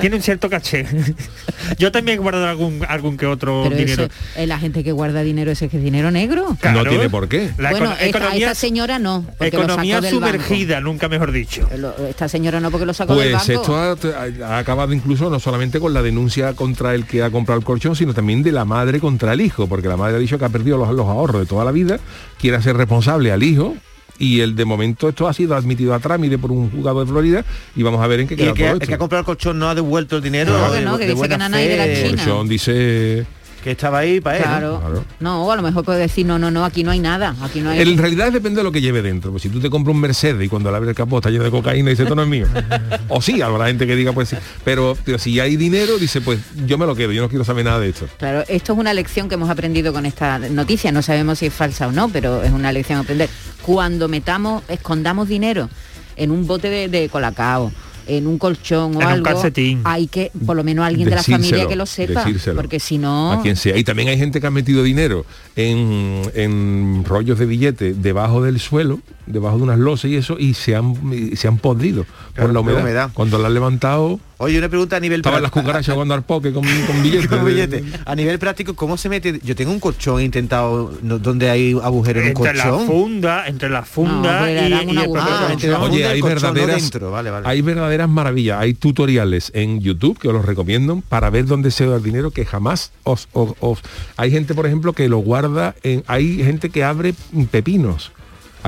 [0.00, 0.86] Tiene un cierto caché.
[1.78, 4.04] Yo también he guardado algún, algún que otro Pero dinero.
[4.04, 6.56] eso, eh, la gente que guarda dinero, ese es que es dinero negro.
[6.60, 6.84] Claro.
[6.84, 7.50] No tiene por qué.
[7.58, 11.47] La bueno, esta, economía, esta señora no, economía sumergida, nunca mejor dicho.
[11.76, 13.92] Lo- Esta señora no, porque lo sacó del Pues banco.
[13.92, 17.58] esto ha, ha acabado incluso no solamente con la denuncia contra el que ha comprado
[17.60, 20.38] el colchón, sino también de la madre contra el hijo, porque la madre ha dicho
[20.38, 21.98] que ha perdido los, los ahorros de toda la vida,
[22.40, 23.74] quiere hacer responsable al hijo.
[24.20, 27.44] Y el de momento esto ha sido admitido a trámite por un juzgado de Florida
[27.76, 28.94] y vamos a ver en qué Y queda el que, todo el que esto.
[28.96, 30.50] ha comprado el colchón no ha devuelto el dinero.
[30.58, 32.24] No, de- que no, que de dice que de la fe, El China.
[32.24, 33.26] colchón dice
[33.62, 34.42] Que estaba ahí para él.
[34.44, 34.48] ¿no?
[34.50, 34.80] Claro.
[34.80, 35.04] Claro.
[35.20, 37.60] No, o a lo mejor puede decir, no, no, no, aquí no hay nada, aquí
[37.60, 37.80] no hay...
[37.80, 39.30] En realidad depende de lo que lleve dentro.
[39.30, 41.44] Pues si tú te compras un Mercedes y cuando le abres el capó está lleno
[41.44, 42.46] de cocaína y dice esto no es mío.
[43.08, 44.36] o sí, habrá gente que diga pues sí.
[44.64, 47.64] Pero, pero si hay dinero, dice pues yo me lo quedo, yo no quiero saber
[47.64, 48.06] nada de esto.
[48.18, 51.54] Claro, esto es una lección que hemos aprendido con esta noticia, no sabemos si es
[51.54, 53.28] falsa o no, pero es una lección a aprender.
[53.62, 55.68] Cuando metamos, escondamos dinero
[56.16, 57.72] en un bote de, de colacao,
[58.08, 59.80] en un colchón o En un algo, calcetín.
[59.84, 62.56] hay que, por lo menos alguien de la familia que lo sepa, decírselo.
[62.56, 63.32] porque si no...
[63.32, 63.76] a quien sea.
[63.76, 65.24] Y también hay gente que ha metido dinero
[65.56, 69.00] en, en rollos de billetes debajo del suelo,
[69.32, 72.54] debajo de unas losas y eso, y se han, y se han podrido Claro, por
[72.54, 72.80] la humedad.
[72.80, 73.10] humedad.
[73.14, 75.66] Cuando la han levantado, Oye, una pregunta a nivel estaban las práctico.
[75.66, 77.26] cucarachas jugando al poke con, con billetes.
[77.28, 77.82] Con billete.
[78.04, 79.40] A nivel práctico, ¿cómo se mete?
[79.42, 82.86] Yo tengo un colchón he intentado no, donde hay agujero en un Entre la colchón.
[82.86, 84.72] funda, entre la funda y, y el
[85.16, 86.90] Ah, entre la Oye, hay colchón, verdaderas.
[87.10, 87.48] Vale, vale.
[87.48, 88.60] hay verdaderas maravillas.
[88.60, 92.30] Hay tutoriales en YouTube que os los recomiendo para ver dónde se da el dinero
[92.30, 93.80] que jamás os, os- os-
[94.16, 96.04] Hay gente, por ejemplo, que lo guarda en.
[96.06, 97.12] Hay gente que abre
[97.50, 98.12] pepinos.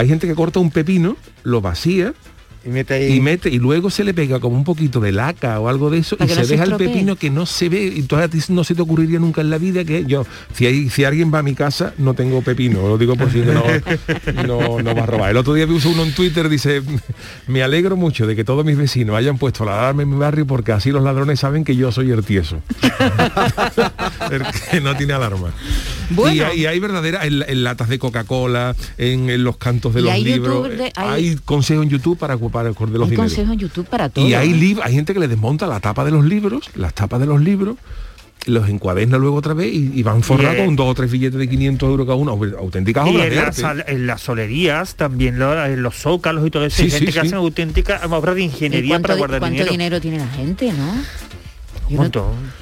[0.01, 2.15] Hay gente que corta un pepino, lo vacía
[2.65, 3.15] Y mete ahí.
[3.15, 5.99] y mete y luego se le pega como un poquito de laca o algo de
[5.99, 8.27] eso Para y se no se deja el pepino que no se ve y todavía
[8.27, 11.05] a ti no se te ocurriría nunca en la vida que yo si hay si
[11.05, 13.65] alguien va a mi casa no tengo pepino lo digo por si que no,
[14.47, 16.83] no, no va a robar el otro día vi uno en Twitter dice
[17.47, 20.47] me alegro mucho de que todos mis vecinos hayan puesto la alarma en mi barrio
[20.47, 22.61] porque así los ladrones saben que yo soy el tieso
[24.31, 25.53] el que no tiene alarma
[26.11, 26.35] Bueno.
[26.35, 30.03] y, hay, y hay verdaderas en, en latas de Coca-Cola en, en los cantos de
[30.03, 33.07] los hay libros de- eh, hay- hay consejos en YouTube para, para, para de los
[33.07, 34.27] hay dineros consejos en YouTube para todo.
[34.27, 34.55] y hay ¿eh?
[34.55, 37.41] lib- hay gente que le desmonta la tapa de los libros, las tapas de los
[37.41, 37.77] libros,
[38.47, 41.39] los encuaderna luego otra vez y, y van forrados eh, con dos o tres billetes
[41.39, 43.61] de 500 euros cada uno, au- auténticas Y obras en de las, arte.
[43.61, 47.07] sal- en las solerías también, lo- en los zócalos y todo eso, Sí, hay gente
[47.07, 47.27] sí, que sí.
[47.27, 49.71] hacen auténticas obras de ¿Y ingeniería cuánto, para guardar cuánto dinero.
[49.73, 50.01] dinero.
[50.01, 50.93] tiene la gente, no?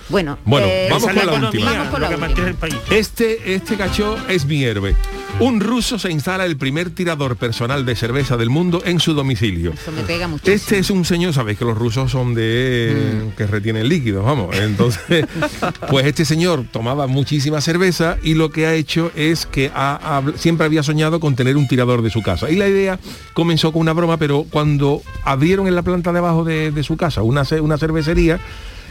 [0.09, 1.71] Bueno, Bueno, eh, vamos con la la última.
[1.73, 2.81] Vamos con lo la que mantiene el última.
[2.81, 2.99] país.
[2.99, 4.97] Este, este cacho es mi héroe.
[5.41, 9.73] Un ruso se instala el primer tirador personal de cerveza del mundo en su domicilio.
[9.73, 10.53] Eso me pega muchísimo.
[10.57, 13.37] Este es un señor, sabéis que los rusos son de Mm.
[13.37, 14.57] que retienen líquidos, vamos.
[14.57, 15.27] Entonces,
[15.89, 20.37] pues este señor tomaba muchísima cerveza y lo que ha hecho es que ha- ha-
[20.37, 22.51] siempre había soñado con tener un tirador de su casa.
[22.51, 22.99] Y la idea
[23.33, 26.97] comenzó con una broma, pero cuando abrieron en la planta de abajo de, de su
[26.97, 28.41] casa una, una cervecería,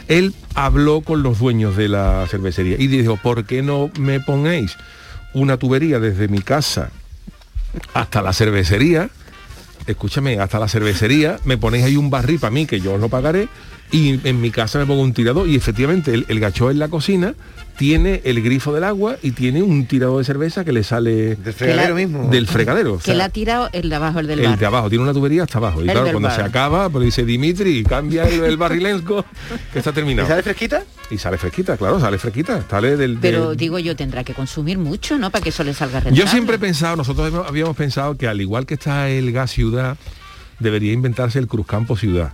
[0.08, 4.74] él habló con los dueños de la cervecería y dijo, ¿por qué no me ponéis
[5.34, 6.90] una tubería desde mi casa
[7.94, 9.10] hasta la cervecería?
[9.86, 13.08] Escúchame, hasta la cervecería, me ponéis ahí un barril para mí, que yo os lo
[13.08, 13.48] pagaré,
[13.90, 16.88] y en mi casa me pongo un tirador y efectivamente el, el gacho en la
[16.88, 17.34] cocina
[17.78, 21.54] tiene el grifo del agua y tiene un tirador de cerveza que le sale Del
[21.54, 22.28] fregadero mismo.
[22.28, 22.94] del fregadero.
[22.94, 24.58] o que sea, la ha tirado el de abajo, el del el bar.
[24.58, 25.78] de abajo, tiene una tubería hasta abajo.
[25.80, 26.36] Y El claro, cuando bar.
[26.36, 29.24] se acaba, pues dice Dimitri, cambia el, el barrilenco,
[29.72, 30.26] que está ¿Y terminado.
[30.28, 30.82] sale fresquita?
[31.10, 32.64] Y sale fresquita, claro, sale fresquita.
[32.68, 35.30] Sale del, Pero del- digo yo, tendrá que consumir mucho, ¿no?
[35.30, 36.18] Para que eso le salga rentable.
[36.20, 39.96] Yo siempre he pensado, nosotros habíamos pensado que al igual que está el gas ciudad,
[40.58, 42.32] debería inventarse el Cruzcampo ciudad,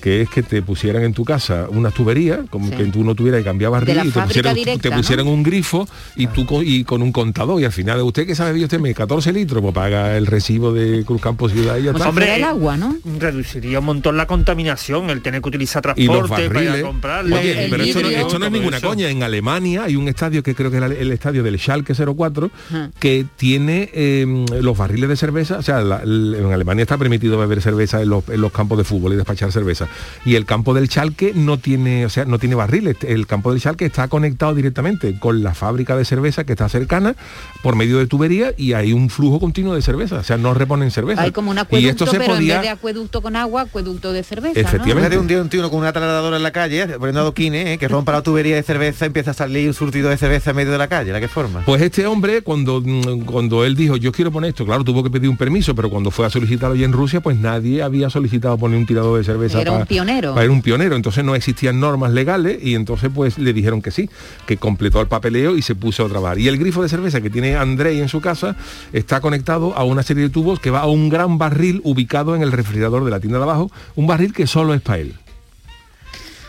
[0.00, 2.76] que es que te pusieran en tu casa una tubería, como Sí.
[2.76, 4.96] que tú no tuvieras que cambiar barril, y te pusieran, directa, te ¿no?
[4.96, 8.34] pusieran un grifo y tú con, y con un contador y al final usted que
[8.34, 12.04] sabe usted me 14 litros, pues paga el recibo de Cruzcampo ciudad y ya fuera
[12.04, 12.96] el Hombre, agua, ¿no?
[13.18, 16.70] Reduciría un montón la contaminación, el tener que utilizar y los transporte para ir a
[16.72, 16.86] barriles.
[16.90, 17.36] comprarlo.
[17.36, 18.88] Oye, el pero esto no, vidrio, esto no es ninguna eso.
[18.88, 19.08] coña.
[19.10, 22.50] En Alemania hay un estadio que creo que es el, el estadio del Schalke 04
[22.70, 22.90] Ajá.
[22.98, 24.26] que tiene eh,
[24.60, 25.58] los barriles de cerveza.
[25.58, 28.84] O sea, la- en Alemania está permitido beber cerveza en los, en los campos de
[28.84, 29.88] fútbol y despachar cerveza.
[30.24, 32.96] Y el campo del Schalke no tiene, o sea, no tiene barriles.
[33.02, 37.14] El campo del Schalke está conectado directamente con la fábrica de cerveza que está cercana
[37.62, 40.16] por medio de tubería y hay un flujo continuo de cerveza.
[40.16, 41.22] O sea, no reponen cerveza.
[41.22, 43.62] Hay como un y acueducto, esto se pero en podía vez de acueducto con agua,
[43.62, 45.18] acueducto de cerveza, Efectivamente.
[45.18, 47.78] Un día un tío con una taladradora en la calle, poniendo adoquines, ¿eh?
[47.78, 50.72] que rompa la tubería de cerveza, empieza a salir un surtido de cerveza en medio
[50.72, 51.12] de la calle.
[51.12, 51.62] ¿La qué forma?
[51.64, 55.10] Pues este hombre, cuando, mm, cuando él dijo, yo quiero poner esto, claro, tuvo que
[55.10, 58.58] pedir un permiso, pero cuando fue a solicitarlo allí en Rusia, pues nadie había solicitado
[58.58, 59.60] poner un tirador de cerveza.
[59.60, 60.38] Era un pionero.
[60.38, 64.10] Era un pionero, entonces no existían normas legales y entonces pues le dijeron que sí,
[64.46, 66.38] que completó el papeleo y se puso a trabajar.
[66.38, 68.56] Y el grifo de cerveza que tiene Andrei en su casa
[68.92, 72.42] está conectado a una serie de tubos que va a un gran barril ubicado en
[72.42, 75.14] el refrigerador de la tienda de abajo, un barril que solo es para él.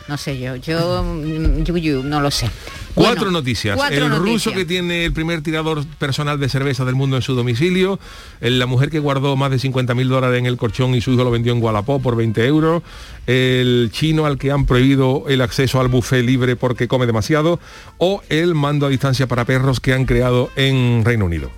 [0.09, 2.49] No sé yo, yo, mm, yo, yo no lo sé.
[2.95, 3.75] Cuatro noticias.
[3.77, 7.35] cuatro el ruso que tiene el primer tirador personal de cerveza del mundo en su
[7.35, 7.99] domicilio.
[8.41, 11.23] la mujer que guardó más de 50 mil dólares en el colchón y su hijo
[11.23, 12.81] lo vendió en Gualapó por 20 euros.
[13.27, 17.59] El chino al que han prohibido el acceso al buffet libre porque come demasiado.
[17.99, 21.51] O el mando a distancia para perros que han creado en Reino Unido.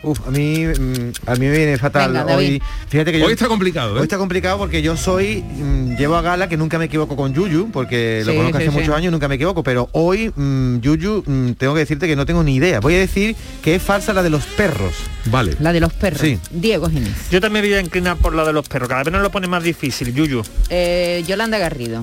[0.00, 2.12] Uf, a mí, mm, a mí me viene fatal.
[2.12, 3.98] Venga, hoy, fíjate que yo, Hoy está complicado, ¿eh?
[3.98, 7.34] Hoy está complicado porque yo soy, mm, llevo a gala que nunca me equivoco con
[7.34, 8.78] Yuyu, porque lo conozco sí, hace sí.
[8.78, 12.14] muchos años y nunca me equivoco, pero hoy mm, Yuyu mm, tengo que decirte que
[12.14, 12.78] no tengo ni idea.
[12.78, 14.92] Voy a decir que es falsa la de los perros.
[15.26, 15.56] Vale.
[15.58, 16.20] La de los perros.
[16.20, 16.38] Sí.
[16.52, 17.30] Diego Ginés.
[17.32, 19.48] Yo también voy a inclinar por la de los perros, cada vez nos lo pone
[19.48, 20.42] más difícil, Yuyu.
[20.70, 22.02] Eh, Yolanda Garrido.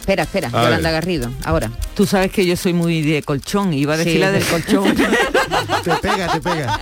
[0.00, 1.00] Espera, espera, A Yolanda ver.
[1.00, 1.70] Garrido, ahora.
[1.94, 4.48] Tú sabes que yo soy muy de colchón, iba a decir Sí, la del de-
[4.50, 4.94] colchón,
[5.90, 6.80] te pega, te pega.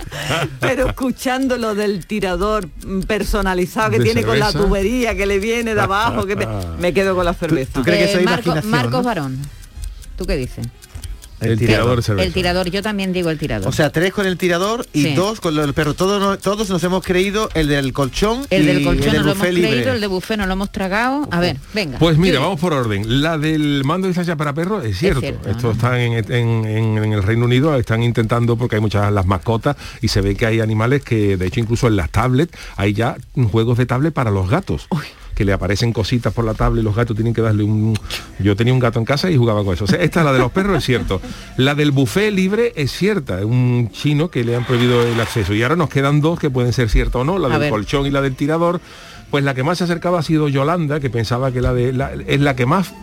[0.59, 2.67] pero escuchando lo del tirador
[3.07, 6.47] personalizado que ¿De tiene con la tubería que le viene de abajo, que me,
[6.79, 7.71] me quedo con la cerveza.
[7.73, 9.03] tú crees que eso es Eh, Marco- imaginación, Marcos no?
[9.03, 9.39] Barón.
[10.17, 10.65] ¿Tú qué dices?
[11.41, 12.01] El, tirador.
[12.19, 13.67] El tirador, yo también digo el tirador.
[13.67, 15.13] O sea, tres con el tirador y Sí.
[15.15, 15.93] dos con lo del perro.
[15.93, 19.21] Todos, todos nos hemos creído el del colchón el y del colchón el no del
[19.25, 19.69] lo hemos buffet libre.
[19.71, 21.27] creído, el de buffet no lo hemos tragado.
[21.31, 21.99] A ver, venga.
[21.99, 23.21] Pues mira, vamos por orden.
[23.21, 25.19] La del mando de distancia para perros es cierto.
[25.19, 25.73] cierto, Esto ¿no?
[25.73, 29.75] está en, en- en- en el Reino Unido, están intentando, porque hay muchas las mascotas,
[30.01, 33.17] y se ve que hay animales que, de hecho, incluso en las tablets, hay ya
[33.51, 34.87] juegos de tablet para los gatos.
[35.35, 37.97] Que le aparecen cositas por la tablet y los gatos tienen que darle un...
[38.39, 39.83] Yo tenía un gato en casa y jugaba con eso.
[39.83, 41.21] O sea, esta, la de los perros, es cierto.
[41.57, 43.39] La del buffet libre es cierta.
[43.39, 45.53] Es un chino que le han prohibido el acceso.
[45.53, 47.37] Y ahora nos quedan dos que pueden ser ciertas o no.
[47.37, 47.69] La A del ver.
[47.69, 48.79] colchón y la del tirador.
[49.29, 51.91] Pues la que más se acercaba ha sido Yolanda, que pensaba que la de...
[51.91, 52.93] La, es la que más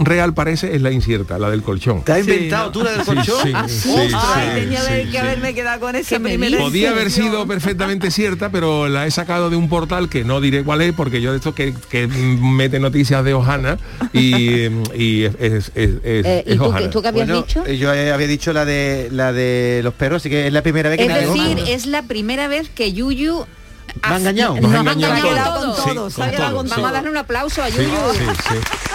[0.00, 2.02] real parece, es la incierta, la del colchón.
[2.02, 2.72] ¿Te has Sí, inventado ¿no?
[2.72, 3.42] tú la del Sí, colchón?
[3.42, 3.90] sí, Ah, sí, sí.
[4.10, 5.16] sí, Ay, tenía sí, que sí.
[5.16, 6.58] haberme quedado con esa ¿Qué me primera?
[6.58, 10.64] Podía haber sido perfectamente cierta, pero la he sacado de un portal que no diré
[10.64, 13.78] cuál es, porque yo de esto que, que mete noticias de Ojana
[14.12, 17.42] y, y es, es, es- es- Eh, ¿Y es tú, qué- tú qué habías Bueno,
[17.42, 17.64] dicho?
[17.66, 20.62] eh, yo eh, había dicho la de la de los perros, así que es la
[20.62, 23.44] primera vez que Es me decir, es la primera vez que Yuyu
[24.08, 24.54] Me ha engañado.
[24.54, 25.74] Nos, Nos ha engañado engañado con todo.
[25.94, 26.10] todo.
[26.10, 26.68] Sí, con con.
[26.68, 27.88] Vamos a darle un aplauso a Yuyu.
[28.14, 28.54] sí, sí.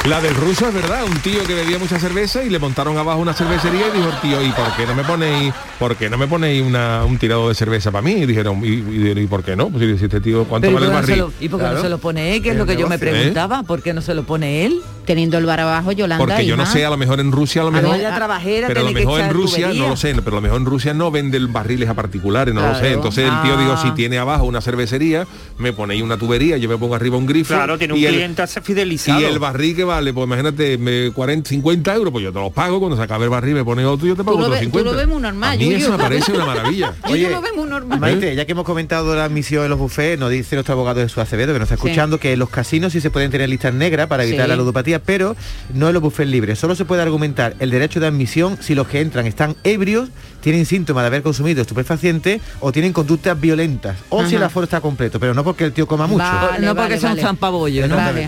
[0.09, 3.19] La del ruso es verdad, un tío que bebía mucha cerveza y le montaron abajo
[3.19, 6.17] una cervecería y dijo el tío, ¿y por qué no me ponéis, por qué no
[6.19, 8.11] me ponéis una, un tirado de cerveza para mí?
[8.11, 9.69] Y dijeron, ¿y, y- y por qué no?
[9.69, 11.17] Pues si este tío, ¿cuánto Pero ¿y vale el no barril?
[11.17, 11.77] lo- ¿Y por qué Claro.
[11.77, 12.43] no se lo pone él?
[12.43, 13.11] Que es lo que yo me negocio.
[13.13, 13.63] preguntaba.
[13.63, 14.79] ¿Por qué no se lo pone él?
[15.07, 16.23] Teniendo el bar abajo, Yolanda.
[16.23, 17.91] Porque yo no sé, a lo mejor en Rusia, a lo A mejor...
[17.93, 19.81] ver, la trabajera pero a lo mejor en Rusia, tubería.
[19.83, 22.61] no lo sé, pero a lo mejor en Rusia no venden barriles a particulares, no
[22.61, 22.93] lo sé.
[22.93, 23.81] Entonces el tío dijo, Ah.
[23.81, 27.53] si tiene abajo una cervecería, me ponéis una tubería, yo me pongo arriba un grifo.
[27.53, 29.21] Claro, tiene un y el- cliente fidelizado.
[29.21, 32.51] Y el barril que vale, pues imagínate, me- 40, 50 euros, pues yo te los
[32.53, 34.65] pago, cuando se acabe el barril me pone otro yo te pago otros ves- tú
[34.65, 34.91] 50.
[34.91, 36.93] lo ves muy normal, A mí eso me parece una maravilla.
[37.09, 37.99] Yuyu lo ve muy normal.
[37.99, 41.09] Maite, ya que hemos comentado la admisión en los buffets, nos dice nuestro abogado de
[41.09, 41.87] su Acevedo, que nos está Sí.
[41.87, 44.49] escuchando, que en los casinos sí se pueden tener listas negras para evitar Sí.
[44.49, 45.35] la ludopatía, pero
[45.73, 46.59] no es los buffets libres.
[46.59, 50.09] Solo se puede argumentar el derecho de admisión si los que entran están ebrios,
[50.41, 54.74] tienen síntomas de haber consumido estupefacientes o tienen conductas violentas, o si el aforo está
[54.81, 56.23] completo, pero no porque el tío coma mucho.
[56.23, 57.21] Vale, no porque vale, son vale.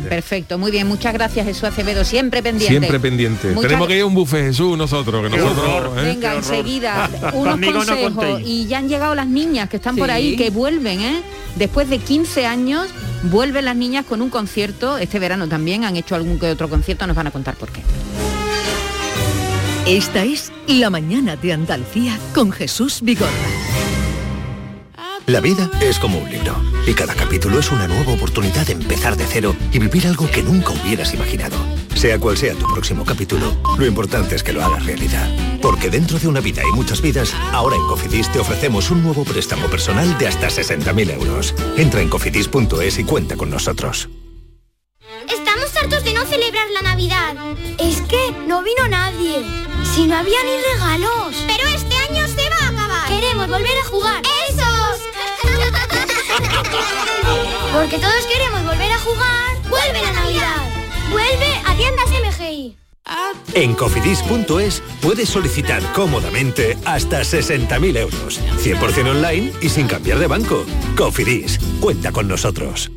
[0.02, 0.58] perfecto.
[0.58, 2.78] Muy bien, muchas gracias Jesús Acevedo, siempre pendiente.
[2.80, 3.48] Siempre pendiente.
[3.50, 5.68] Muchas- Tenemos que ir a un buffet Jesús nosotros, que nosotros.
[5.68, 6.00] horror.
[6.00, 6.04] ¿eh?
[6.04, 8.42] Venga, enseguida, unos Conmigo consejos.
[8.46, 11.22] y ya han llegado las niñas que están por ahí, que vuelven, ¿eh?
[11.56, 12.88] Después de 15 años,
[13.24, 14.98] vuelven las niñas con un concierto.
[14.98, 17.82] Este verano también han hecho algún que otro concierto, nos van a contar por qué.
[19.88, 23.32] Esta es La Mañana de Andalucía con Jesús Vigorra.
[25.28, 29.18] La vida es como un libro y cada capítulo es una nueva oportunidad de empezar
[29.18, 31.58] de cero y vivir algo que nunca hubieras imaginado.
[31.96, 35.30] Sea cual sea tu próximo capítulo, lo importante es que lo hagas realidad.
[35.62, 39.26] Porque dentro de una vida y muchas vidas, ahora en Cofidis te ofrecemos un nuevo
[39.26, 41.54] préstamo personal de hasta 60.000 euros.
[41.76, 44.08] Entra en cofidis.es y cuenta con nosotros.
[45.30, 47.36] Estamos hartos de no celebrar la Navidad.
[47.80, 49.44] Es que no vino nadie.
[49.94, 51.36] Si no había ni regalos.
[51.48, 53.10] Pero este año se va a acabar.
[53.10, 54.22] Queremos volver a jugar.
[54.50, 54.67] ¡Esos!
[57.74, 59.56] Porque todos queremos volver a jugar.
[59.70, 60.66] ¡Vuelve la Navidad!
[61.12, 62.78] ¡Vuelve a tiendas MGI!
[63.54, 68.42] En cofidis.es puedes solicitar cómodamente hasta 60.000 euros.
[68.58, 70.66] 100% online y sin cambiar de banco.
[70.96, 72.92] Cofidis, cuenta con nosotros.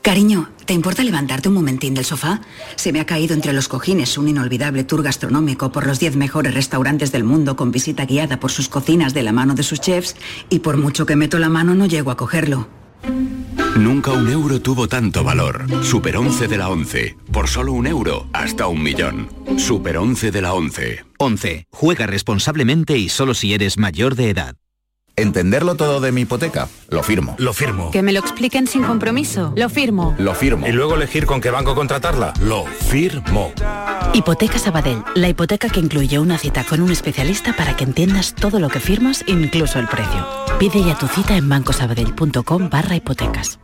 [0.01, 2.39] Cariño, ¿te importa levantarte un momentín del sofá?
[2.77, 6.53] Se me ha caído entre los cojines un inolvidable tour gastronómico por los 10 mejores
[6.53, 10.15] restaurantes del mundo con visita guiada por sus cocinas de la mano de sus chefs
[10.49, 12.69] y por mucho que meto la mano no llego a cogerlo.
[13.77, 15.65] Nunca un euro tuvo tanto valor.
[15.83, 17.17] Super 11 de la 11.
[17.31, 19.29] Por solo un euro, hasta un millón.
[19.57, 21.05] Super 11 de la 11.
[21.17, 21.65] 11.
[21.71, 24.55] Juega responsablemente y solo si eres mayor de edad.
[25.15, 26.67] Entenderlo todo de mi hipoteca.
[26.89, 27.35] Lo firmo.
[27.37, 27.91] Lo firmo.
[27.91, 29.53] Que me lo expliquen sin compromiso.
[29.55, 30.15] Lo firmo.
[30.17, 30.67] Lo firmo.
[30.67, 32.33] Y luego elegir con qué banco contratarla.
[32.41, 33.51] Lo firmo.
[34.13, 38.59] Hipoteca Sabadell, la hipoteca que incluye una cita con un especialista para que entiendas todo
[38.59, 40.50] lo que firmas, incluso el precio.
[40.61, 43.57] Pide ya tu cita en bancosabadell.com barra hipotecas.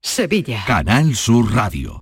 [0.00, 0.64] Sevilla.
[0.64, 2.01] Canal Sur Radio.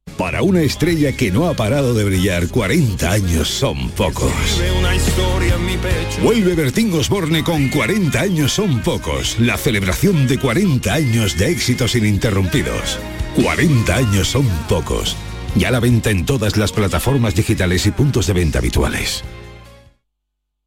[0.21, 4.31] Para una estrella que no ha parado de brillar, 40 años son pocos.
[6.21, 9.39] Vuelve Bertín Osborne con 40 años son pocos.
[9.39, 12.99] La celebración de 40 años de éxitos ininterrumpidos.
[13.41, 15.17] 40 años son pocos.
[15.55, 19.23] Ya la venta en todas las plataformas digitales y puntos de venta habituales.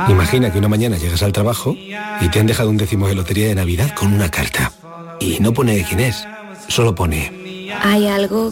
[0.09, 3.47] Imagina que una mañana llegas al trabajo y te han dejado un décimo de lotería
[3.47, 4.71] de Navidad con una carta.
[5.19, 6.27] Y no pone quién es,
[6.67, 8.51] solo pone Hay algo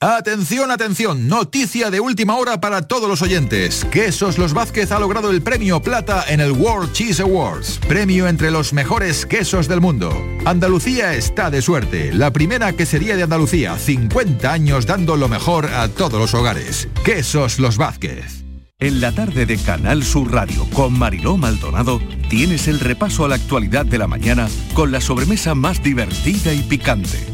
[0.00, 3.84] Atención, atención, noticia de última hora para todos los oyentes.
[3.90, 8.50] Quesos Los Vázquez ha logrado el premio plata en el World Cheese Awards, premio entre
[8.50, 10.12] los mejores quesos del mundo.
[10.44, 15.88] Andalucía está de suerte, la primera quesería de Andalucía, 50 años dando lo mejor a
[15.88, 16.88] todos los hogares.
[17.04, 18.44] Quesos Los Vázquez.
[18.80, 23.36] En la tarde de Canal Sur Radio con Mariló Maldonado tienes el repaso a la
[23.36, 27.33] actualidad de la mañana con la sobremesa más divertida y picante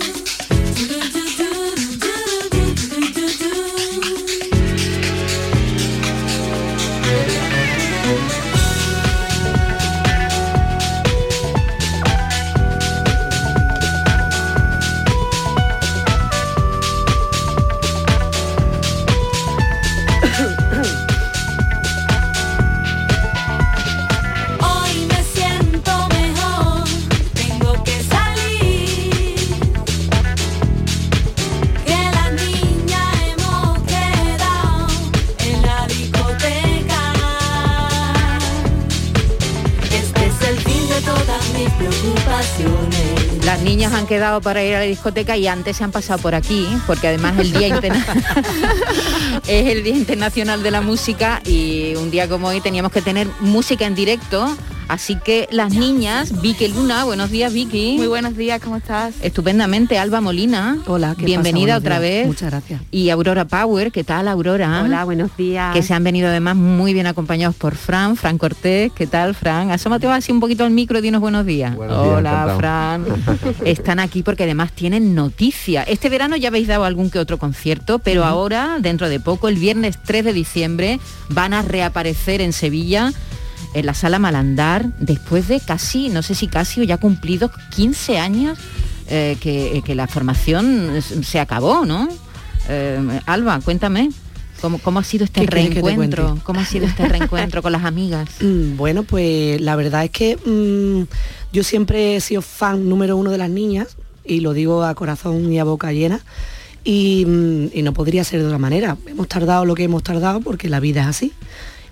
[43.71, 46.67] Niñas han quedado para ir a la discoteca y antes se han pasado por aquí,
[46.85, 47.79] porque además el día
[49.47, 53.29] es el Día Internacional de la Música y un día como hoy teníamos que tener
[53.39, 54.57] música en directo.
[54.91, 57.95] Así que las niñas, Vicky Luna, buenos días Vicky.
[57.95, 59.13] Muy buenos días, ¿cómo estás?
[59.21, 60.79] Estupendamente, Alba Molina.
[60.85, 61.77] Hola, ¿qué Bienvenida pasa?
[61.77, 62.11] otra días.
[62.11, 62.27] vez.
[62.27, 62.81] Muchas gracias.
[62.91, 64.81] Y Aurora Power, ¿qué tal Aurora?
[64.83, 65.73] Hola, buenos días.
[65.73, 68.91] Que se han venido además muy bien acompañados por Fran, Fran Cortés.
[68.91, 69.71] ¿Qué tal, Fran?
[69.71, 71.73] Asómate así un poquito al micro y dinos buenos días.
[71.73, 72.55] Buenos Hola.
[72.57, 73.05] Fran.
[73.63, 75.83] Están aquí porque además tienen noticia.
[75.83, 79.55] Este verano ya habéis dado algún que otro concierto, pero ahora, dentro de poco, el
[79.55, 83.13] viernes 3 de diciembre, van a reaparecer en Sevilla
[83.73, 88.17] en la sala Malandar después de casi, no sé si casi o ya cumplidos 15
[88.19, 88.57] años
[89.07, 92.07] eh, que, que la formación se acabó, ¿no?
[92.69, 94.09] Eh, Alba, cuéntame.
[94.61, 96.37] ¿Cómo, ¿Cómo ha sido este ¿Qué quieres que te reencuentro?
[96.43, 98.29] ¿Cómo ha sido este reencuentro con las amigas?
[98.41, 101.07] Mm, Bueno, pues la verdad es que mm,
[101.51, 105.51] yo siempre he sido fan número uno de las niñas y lo digo a corazón
[105.51, 106.21] y a boca llena
[106.83, 108.97] y, mm, y no podría ser de otra manera.
[109.07, 111.33] Hemos tardado lo que hemos tardado porque la vida es así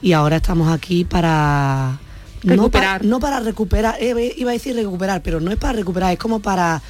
[0.01, 1.99] y ahora estamos aquí para
[2.43, 3.05] no para, Recuperar.
[3.05, 6.39] no para recuperar, eh, iba a decir recuperar, pero no es para recuperar, es como
[6.39, 6.81] para,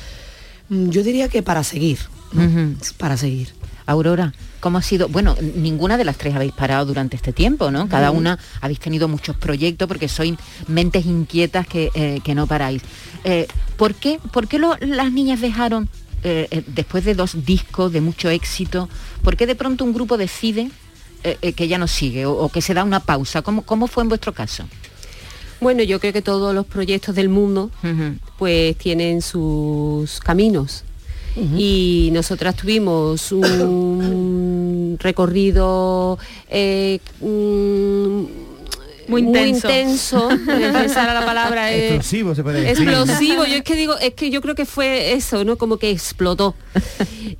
[0.69, 1.97] mm, yo diría que para seguir,
[2.33, 2.75] ¿no?
[2.97, 3.49] para seguir.
[3.87, 5.07] Aurora, ¿cómo ha sido?
[5.07, 7.89] Bueno, ninguna de las tres habéis parado durante este tiempo, ¿no?
[7.89, 10.35] Cada una habéis tenido muchos proyectos porque sois
[10.67, 12.83] mentes inquietas que, eh, que no paráis.
[13.23, 13.47] Eh,
[13.77, 15.89] ¿Por qué, por qué lo- las niñas dejaron,
[16.23, 18.87] eh, después de dos discos de mucho éxito,
[19.23, 20.69] por qué de pronto un grupo decide
[21.23, 23.41] eh, eh, que ya no sigue o, o que se da una pausa?
[23.41, 24.65] ¿Cómo, ¿Cómo fue en vuestro caso?
[25.61, 27.69] Bueno, yo creo que todos los proyectos del mundo
[28.37, 30.83] pues tienen sus caminos.
[31.57, 36.99] Y nosotras tuvimos un recorrido eh,
[39.09, 39.67] Muy intenso.
[39.69, 40.29] intenso,
[40.85, 42.87] esa era la palabra eh, Explosivo, se puede decir.
[42.87, 45.89] explosivo yo es que digo es que yo creo que fue eso no como que
[45.89, 46.55] explotó.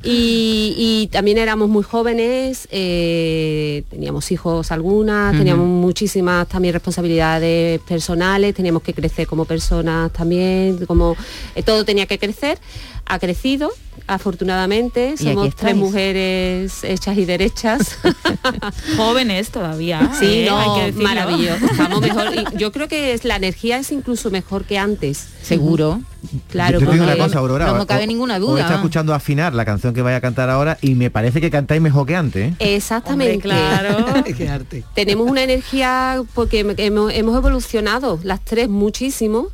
[0.02, 8.56] Y, y también éramos muy jóvenes eh, teníamos hijos algunas teníamos muchísimas también responsabilidades personales
[8.56, 11.18] teníamos que crecer como personas también como
[11.54, 12.60] eh, todo tenía que crecer
[13.06, 13.72] ha crecido
[14.08, 17.98] afortunadamente somos tres mujeres hechas y derechas
[18.98, 20.12] Jóvenes todavía.
[20.20, 20.48] Sí, ¿eh?
[20.50, 21.08] no, Hay que decirlo.
[21.08, 21.66] maravilloso.
[21.66, 22.30] Estamos mejor.
[22.30, 25.28] Y yo creo que es, la energía es incluso mejor que antes.
[25.42, 26.02] Seguro.
[26.50, 27.72] Claro, Yo digo una cosa, Aurora.
[27.74, 28.62] no cabe ninguna duda.
[28.62, 31.82] está escuchando afinar la canción que vaya a cantar ahora y me parece que cantáis
[31.82, 32.52] mejor que antes.
[32.52, 32.56] ¿eh?
[32.76, 33.40] Exactamente.
[33.40, 34.24] claro.
[34.38, 34.84] Qué arte.
[34.94, 39.48] Tenemos una energía porque hemos, hemos evolucionado las tres muchísimo.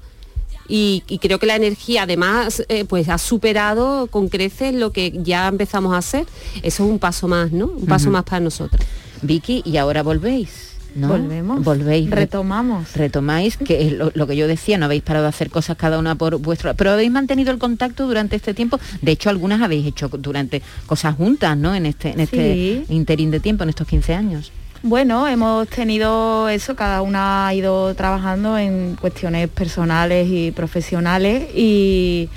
[0.68, 5.14] Y, y creo que la energía además eh, pues ha superado con creces lo que
[5.24, 6.26] ya empezamos a hacer.
[6.64, 7.68] Eso es un paso más, ¿no?
[7.68, 8.82] Un paso más para nosotros.
[9.22, 10.72] Vicky, y ahora volvéis.
[10.96, 11.10] ¿no?
[11.10, 11.62] Volvemos.
[11.64, 12.10] Volvéis.
[12.10, 12.94] re- Retomamos.
[12.94, 16.00] Retomáis, que es lo, lo que yo decía, no habéis parado de hacer cosas cada
[16.00, 16.74] una por vuestro...
[16.74, 18.80] Pero habéis mantenido el contacto durante este tiempo.
[19.02, 21.76] De hecho, algunas habéis hecho durante cosas juntas, ¿no?
[21.76, 22.54] En este, en este
[22.88, 22.94] Sí.
[22.94, 24.52] interín de tiempo, en estos 15 años.
[24.88, 32.30] Bueno, hemos tenido eso, cada una ha ido trabajando en cuestiones personales y profesionales y,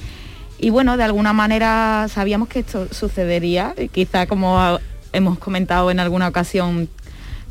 [0.59, 4.79] y bueno, de alguna manera sabíamos que esto sucedería, y quizá como
[5.13, 6.89] hemos comentado en alguna ocasión,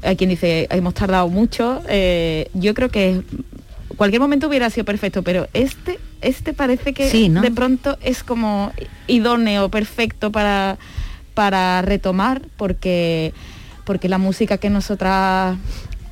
[0.02, 3.22] hay quien dice, hemos tardado mucho, eh, yo creo que
[3.98, 7.42] cualquier momento hubiera sido perfecto, pero este, este parece que Sí, ¿no?
[7.42, 8.72] de pronto es como
[9.06, 10.80] idóneo, perfecto para,
[11.36, 13.32] para retomar, porque,
[13.88, 15.58] porque la música que nosotras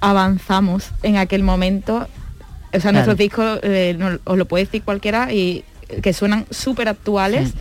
[0.02, 2.94] avanzamos en aquel momento, o sea, Claro.
[2.94, 5.64] nuestros discos, eh, no- os lo puede decir cualquiera, y
[6.02, 7.54] que suenan súper actuales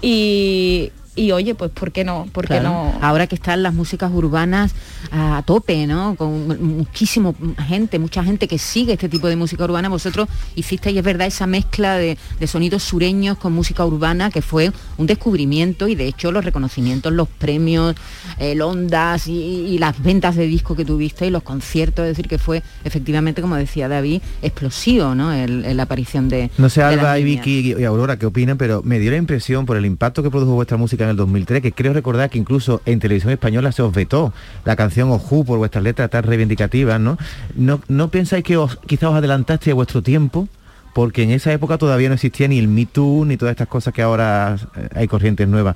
[0.00, 2.26] y, y oye, pues ¿por qué no?
[2.32, 2.98] ¿Por qué no?
[3.02, 4.74] Ahora que están las músicas urbanas
[5.10, 6.14] a tope, ¿no?
[6.16, 7.34] Con muchísimo
[7.66, 11.46] gente, mucha gente que sigue este tipo de música urbana, vosotros hicisteis, es verdad, esa
[11.46, 16.32] mezcla de, de sonidos sureños con música urbana que fue un descubrimiento y de hecho
[16.32, 17.94] los reconocimientos, los premios,
[18.38, 22.28] el Ondas y, y las ventas de disco que tuviste y los conciertos, es decir,
[22.28, 25.32] que fue efectivamente, como decía David, explosivo, ¿no?
[25.32, 26.50] El- el- la aparición de...
[26.58, 27.24] No sé, Alba y.
[27.24, 30.54] Vicky y Aurora qué opinan, pero me dio la impresión por el impacto que produjo
[30.54, 33.92] vuestra música en el 2003, que creo recordar que incluso en televisión española se os
[33.92, 34.32] vetó
[34.64, 37.18] la canción Ojú por vuestras letras tan reivindicativas, ¿no?
[37.54, 40.48] ¿No, no pensáis que os, quizás os adelantaste a vuestro tiempo?
[40.94, 43.94] Porque en esa época todavía no existía ni el Me Too ni todas estas cosas
[43.94, 45.74] que ahora eh, hay corrientes nuevas.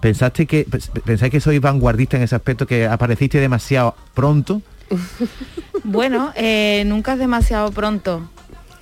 [0.00, 4.60] ¿Pensaste que, pens- ¿Pensáis que sois vanguardista en ese aspecto, que apareciste demasiado pronto?
[5.82, 8.28] Bueno, eh, nunca es demasiado pronto.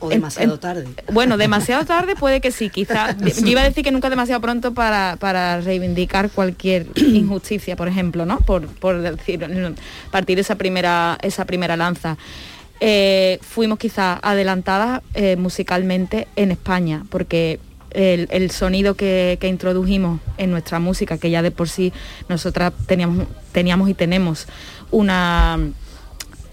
[0.00, 0.88] O En- demasiado en- tarde.
[1.12, 3.16] Bueno, demasiado tarde puede que sí, quizá.
[3.40, 8.24] Yo iba a decir que nunca demasiado pronto para, para reivindicar cualquier injusticia, por ejemplo,
[8.26, 8.38] ¿no?
[8.38, 9.40] Por, por decir,
[10.10, 12.16] partir esa primera, esa primera lanza.
[12.80, 17.58] Eh, fuimos quizá adelantadas eh, musicalmente en España, porque
[17.90, 21.92] el, el sonido que, que introdujimos en nuestra música, que ya de por sí
[22.28, 24.46] nosotras teníamos, teníamos y tenemos
[24.92, 25.58] una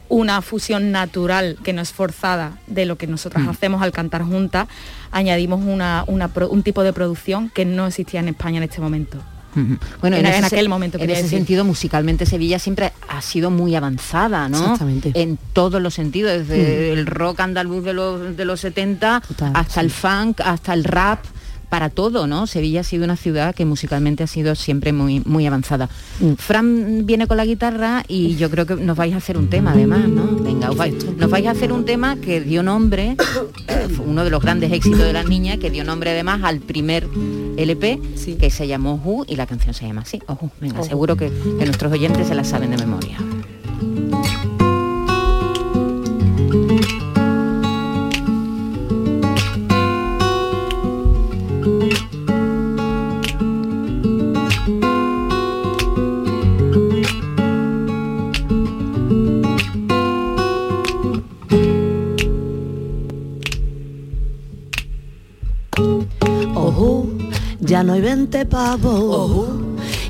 [0.10, 3.50] una fusión natural que no es forzada de lo que nosotras Mm.
[3.50, 4.68] hacemos al cantar juntas,
[5.12, 8.82] añadimos una, una pro- un tipo de producción que no existía en España en este
[8.82, 9.18] momento.
[10.02, 11.38] Bueno, En- ese en se- aquel momento, En ese decir.
[11.40, 14.58] sentido, musicalmente Sevilla siempre ha sido muy avanzada, ¿no?
[14.58, 15.12] Exactamente.
[15.16, 16.98] En todos los sentidos, desde Mm.
[16.98, 19.80] el rock andaluz de los, de los 70 Total, hasta sí.
[19.80, 21.24] el funk, hasta el rap,
[21.76, 22.48] para todo, ¿no?
[22.48, 25.90] Sevilla ha sido una ciudad que musicalmente ha sido siempre muy, muy avanzada.
[26.22, 26.36] Mm.
[26.38, 29.72] Fran viene con la guitarra y yo creo que nos vais a hacer un tema
[29.74, 30.24] además, ¿no?
[30.38, 33.18] Venga, os vais- nos vais a hacer un tema que dio nombre,
[34.08, 37.10] uno de los grandes éxitos de las niñas, que dio nombre además al primer
[37.58, 38.36] LP Sí.
[38.36, 40.50] que se llamó Ojú y la canción se llama así, Ojú.
[40.62, 43.18] Venga, seguro que, que nuestros oyentes se la saben de memoria.
[68.16, 69.50] 20 pavos,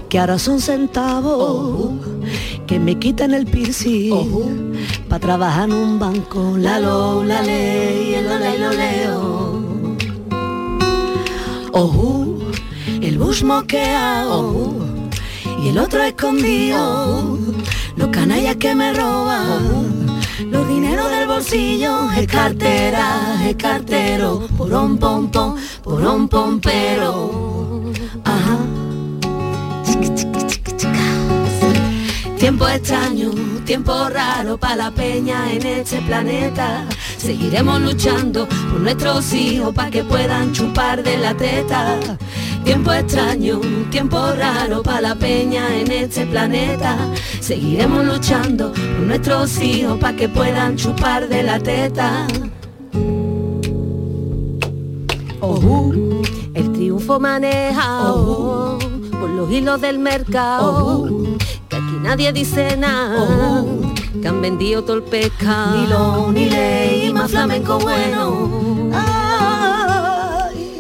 [0.10, 1.90] que ahora son centavos,
[2.68, 4.74] que me quitan el piercing,
[5.10, 9.62] para trabajar en un banco, la lo, la ley, el y lo leo.
[11.72, 12.28] Ojo,
[13.02, 14.76] el bus moqueado,
[15.64, 17.40] y el otro escondido,
[17.96, 25.32] los canallas que me roban, los dineros del bolsillo, es cartera, es cartero, porón pom
[25.32, 27.55] pom, porón pompero.
[32.38, 33.32] Tiempo extraño,
[33.66, 36.86] tiempo raro para la peña en este planeta.
[37.18, 41.98] Seguiremos luchando por nuestros hijos para que puedan chupar de la teta.
[42.64, 43.60] Tiempo extraño,
[43.90, 46.98] tiempo raro para la peña en este planeta.
[47.40, 52.28] Seguiremos luchando por nuestros hijos para que puedan chupar de la teta.
[55.42, 56.15] El
[57.06, 58.80] triunfo manejado
[59.12, 61.08] por los hilos del mercado.
[61.70, 63.64] Que aquí nadie dice nada.
[64.22, 65.78] Que han vendido todo el pescado.
[65.78, 68.92] Ni lo, ni ley, más flamenco bueno.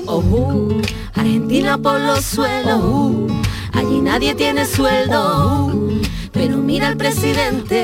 [0.08, 0.82] Ojú,
[1.14, 3.32] Argentina por los suelos.
[3.74, 5.72] Allí nadie tiene sueldo.
[6.32, 7.84] Pero mira al presidente.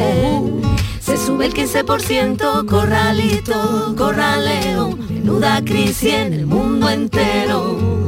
[0.99, 8.00] Se sube el 15%, corralito, corraleo, menuda crisis en el mundo entero.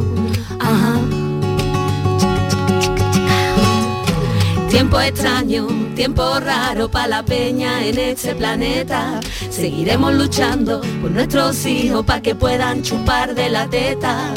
[4.74, 9.20] Tiempo extraño, tiempo raro para la peña en este planeta.
[9.52, 14.34] Seguiremos luchando por nuestros hijos para que puedan chupar de la teta.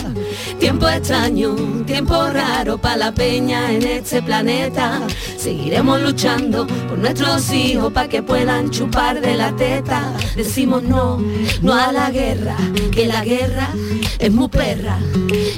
[0.58, 1.54] Tiempo extraño,
[1.86, 5.02] tiempo raro para la peña en este planeta.
[5.36, 10.12] Seguiremos luchando por nuestros hijos para que puedan chupar de la teta.
[10.34, 11.18] Decimos no,
[11.62, 12.56] no a la guerra,
[12.92, 13.68] que la guerra
[14.18, 14.98] es muy perra.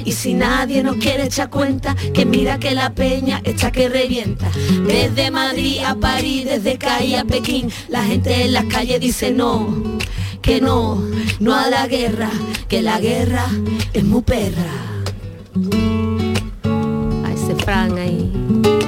[0.05, 4.49] Y si nadie nos quiere echar cuenta, que mira que la peña está que revienta.
[4.85, 9.99] Desde Madrid a París, desde Calle a Pekín, la gente en las calles dice no,
[10.41, 11.01] que no,
[11.39, 12.29] no a la guerra,
[12.67, 13.45] que la guerra
[13.93, 14.71] es muy perra.
[17.23, 18.78] A ese Fran ahí.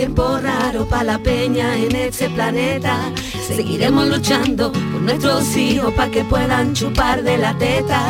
[0.00, 3.12] Tiempo raro para la peña en este planeta.
[3.46, 8.00] Seguiremos luchando por nuestros hijos para que puedan chupar de la teta.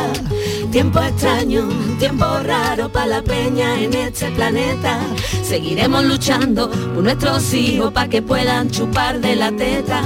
[0.71, 1.67] Tiempo extraño,
[1.99, 5.01] tiempo raro para la peña en este planeta.
[5.43, 10.01] Seguiremos luchando por nuestros hijos para que puedan chupar de la teta.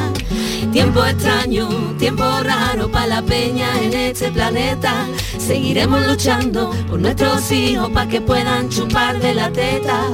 [0.74, 1.70] Tiempo extraño,
[2.00, 5.06] tiempo raro para la peña en este planeta.
[5.38, 10.08] Seguiremos luchando por nuestros hijos para que puedan chupar de la teta.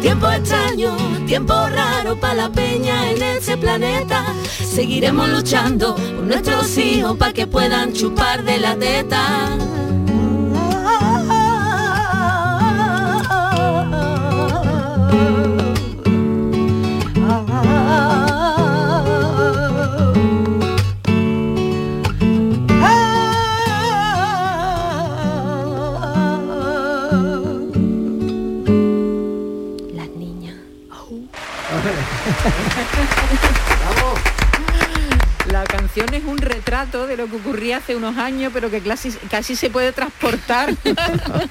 [0.00, 0.96] Tiempo extraño,
[1.26, 4.24] tiempo raro para la peña en ese planeta.
[4.46, 9.50] Seguiremos luchando por nuestros hijos para que puedan chupar de la teta.
[37.10, 40.74] De lo que ocurría hace unos años, pero que casi, casi se puede transportar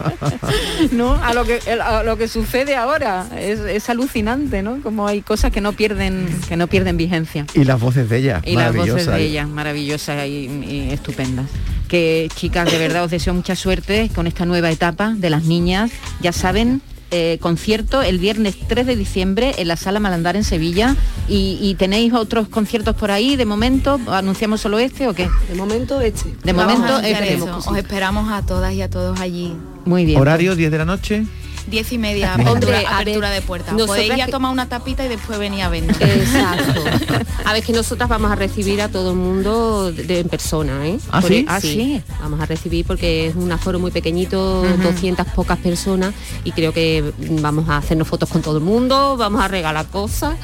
[0.91, 1.21] ¿no?
[1.21, 3.27] a, lo que, a lo que sucede ahora.
[3.37, 4.81] Es, es alucinante, ¿no?
[4.81, 7.45] Como hay cosas que no pierden, que no pierden vigencia.
[7.53, 11.47] Y las voces de ella, Y las voces de ellas, maravillosas y, y estupendas.
[11.89, 15.91] Que chicas, de verdad os deseo mucha suerte con esta nueva etapa de las niñas.
[16.21, 16.81] Ya saben,
[17.11, 20.95] eh, concierto el viernes 3 de diciembre en la Sala Malandar en Sevilla.
[21.27, 23.99] Y, y tenéis otros conciertos por ahí de momento?
[24.07, 25.29] ¿Anunciamos solo este o qué?
[25.47, 26.33] De momento este.
[26.43, 27.41] De Vamos momento este.
[27.41, 29.53] Os esperamos a todas y a todos allí.
[29.85, 30.19] Muy bien.
[30.19, 31.25] Horario 10 de la noche.
[31.67, 33.75] Diez y media, Hombre, apertura, apertura de puerta.
[33.75, 35.95] Podéis ir a tomar una tapita y después venir a vernos.
[36.01, 36.83] Exacto.
[37.45, 40.85] A ver que nosotras vamos a recibir a todo el mundo de, de- en persona,
[40.87, 40.99] ¿eh?
[41.11, 41.45] ¿Ah, sí?
[41.47, 42.01] Ah, sí.
[42.21, 44.83] Vamos a recibir porque es un aforo muy pequeñito, Ujú.
[44.83, 49.41] 200 pocas personas y creo que vamos a hacernos fotos con todo el mundo, vamos
[49.43, 50.35] a regalar cosas.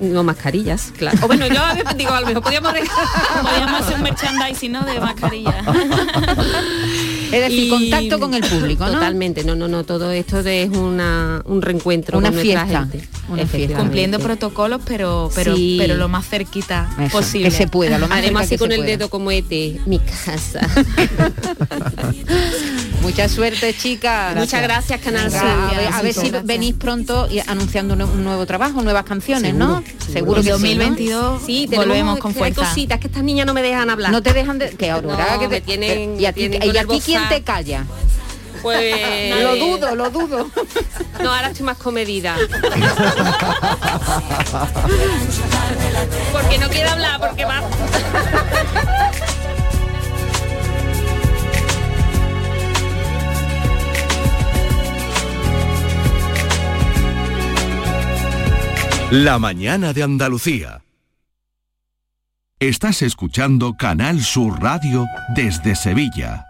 [0.00, 1.18] No mascarillas, claro.
[1.22, 1.60] O bueno, yo
[1.94, 3.06] digo, a lo mejor podíamos regalar.
[3.42, 4.82] Podríamos hacer un merchandising, ¿no?
[4.82, 5.62] De mascarilla.
[7.32, 8.92] Es decir, Y- contacto con el público, ¿no?
[8.92, 13.08] Totalmente, no, no, no, todo esto es una, un reencuentro Una con nuestra fiesta, gente.
[13.28, 13.78] una fiesta.
[13.78, 15.76] Cumpliendo protocolos, pero, pero, Sí.
[15.78, 17.50] pero lo más cerquita Eso, posible.
[17.50, 18.90] que se pueda, lo más Además, cerca así que con se el pueda.
[18.96, 20.68] dedo como este, mi casa.
[23.02, 24.36] Mucha suerte, chicas.
[24.36, 25.40] Muchas gracias, Canal Sur.
[25.40, 26.44] a ver, a ver si Gracias.
[26.44, 29.82] venís pronto y anunciando un, un nuevo trabajo, nuevas canciones, ¿no?
[30.12, 30.84] Seguro En que sí, ¿no?
[30.84, 32.60] 2022 Sí, volvemos con hay fuerza.
[32.62, 34.10] cositas que estas niñas no me dejan hablar.
[34.12, 34.70] No te dejan de...
[34.70, 37.84] Que Aurora, No, que te- tienen- ¿Y a ti, y a ti quién te calla?
[38.62, 38.94] Pues
[39.42, 40.50] Lo dudo, lo dudo.
[41.22, 42.36] No, ahora estoy más comedida.
[46.32, 47.64] porque no quiero hablar, porque más.
[59.10, 60.82] La mañana de Andalucía.
[62.60, 65.04] Estás escuchando Canal Sur Radio
[65.34, 66.49] desde Sevilla.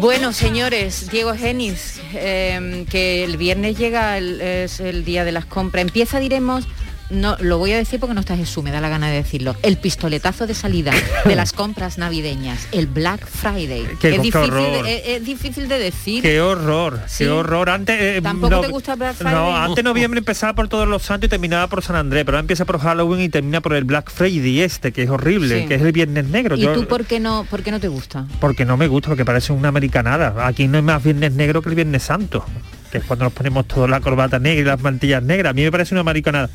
[0.00, 5.82] Bueno, señores, Diego Genis, eh, que el viernes llega, es el día de las compras.
[5.82, 6.66] Empieza, diremos,
[7.10, 9.56] no, lo voy a decir porque no está Jesús, me da la gana de decirlo.
[9.62, 10.92] El pistoletazo de salida
[11.24, 13.86] de las compras navideñas, el Black Friday.
[14.00, 14.82] Qué- es, difícil horror.
[14.84, 16.22] de, es- es difícil de decir.
[16.22, 17.24] Qué horror, Sí.
[17.24, 17.70] qué horror.
[17.70, 19.34] Antes, eh, ¿Tampoco te gusta Black Friday?
[19.34, 22.40] No, antes noviembre empezaba por todos los santos y terminaba por San Andrés, pero ahora
[22.42, 25.66] empieza por Halloween y termina por el Black Friday este, que es horrible, Sí.
[25.68, 26.56] que es el Viernes Negro.
[26.56, 28.26] ¿Y Yo- tú por qué no, por qué no te gusta?
[28.40, 30.46] Porque no me gusta, porque parece una americanada.
[30.46, 32.44] Aquí no hay más Viernes Negro que el Viernes Santo
[32.90, 35.50] que es cuando nos ponemos toda la corbata negra y las mantillas negras.
[35.50, 36.48] A mí me parece una americanada.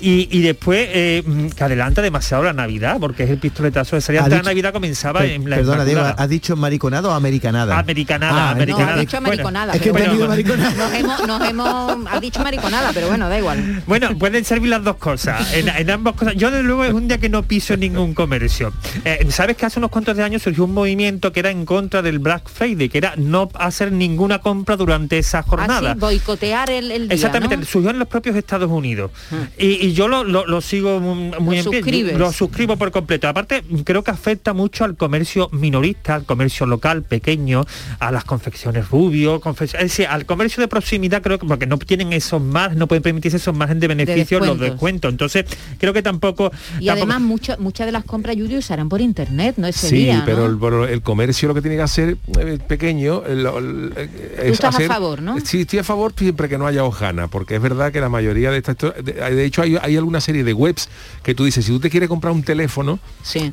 [0.00, 4.02] Y, y después eh, mm, que adelanta demasiado la Navidad, porque es el pistoletazo de
[4.02, 4.28] salida.
[4.28, 6.00] La Navidad comenzaba Per- en la Perdona, Diego.
[6.16, 7.78] ¿has dicho mariconado o americanada?
[7.78, 8.92] Americanada, Ah, americanada.
[8.92, 9.72] No, ha dicho Bueno, mariconada.
[9.74, 10.70] es que bueno, mariconada.
[10.74, 13.82] Nos hemos, nos hemos, ha dicho mariconada, pero bueno, da igual.
[13.86, 15.52] Bueno, pueden servir las dos cosas.
[15.54, 16.34] En, en ambas cosas.
[16.36, 18.72] Yo desde luego es un día que no piso ningún comercio.
[19.04, 22.02] Eh, Sabes que hace unos cuantos de años surgió un movimiento que era en contra
[22.02, 25.79] del Black Friday, que era no hacer ninguna compra durante esa jornada.
[25.88, 27.64] Así, boicotear el, el día, Exactamente, ¿no?
[27.64, 29.10] surgió en los propios Estados Unidos.
[29.58, 32.12] Y, y yo lo, lo- lo sigo muy, muy en pie.
[32.16, 33.28] Lo suscribo por completo.
[33.28, 37.64] Aparte, creo que afecta mucho al comercio minorista, al comercio local, pequeño,
[37.98, 41.78] a las confecciones rubio, confec- es decir, al comercio de proximidad, creo que porque no
[41.78, 44.60] tienen esos más, no pueden permitirse esos margen de beneficio, los descuentos.
[44.70, 45.10] descuentos.
[45.12, 45.44] Entonces,
[45.78, 46.50] creo que tampoco.
[46.78, 49.96] Y tampoco- además muchas muchas de las compras Yuri usarán por internet, no ese Sí,
[49.96, 50.46] día, pero, ¿no?
[50.46, 53.92] el, pero el comercio lo que tiene que hacer eh, pequeño el- el-
[54.38, 55.38] es estás a favor, ¿no?
[55.40, 58.50] Sí, estoy a favor siempre que no haya hojana, porque es verdad que la mayoría
[58.50, 58.76] de estas...
[58.76, 60.88] De, de hecho, hay, hay alguna serie de webs
[61.22, 62.98] que tú dices, si tú te quieres comprar un teléfono,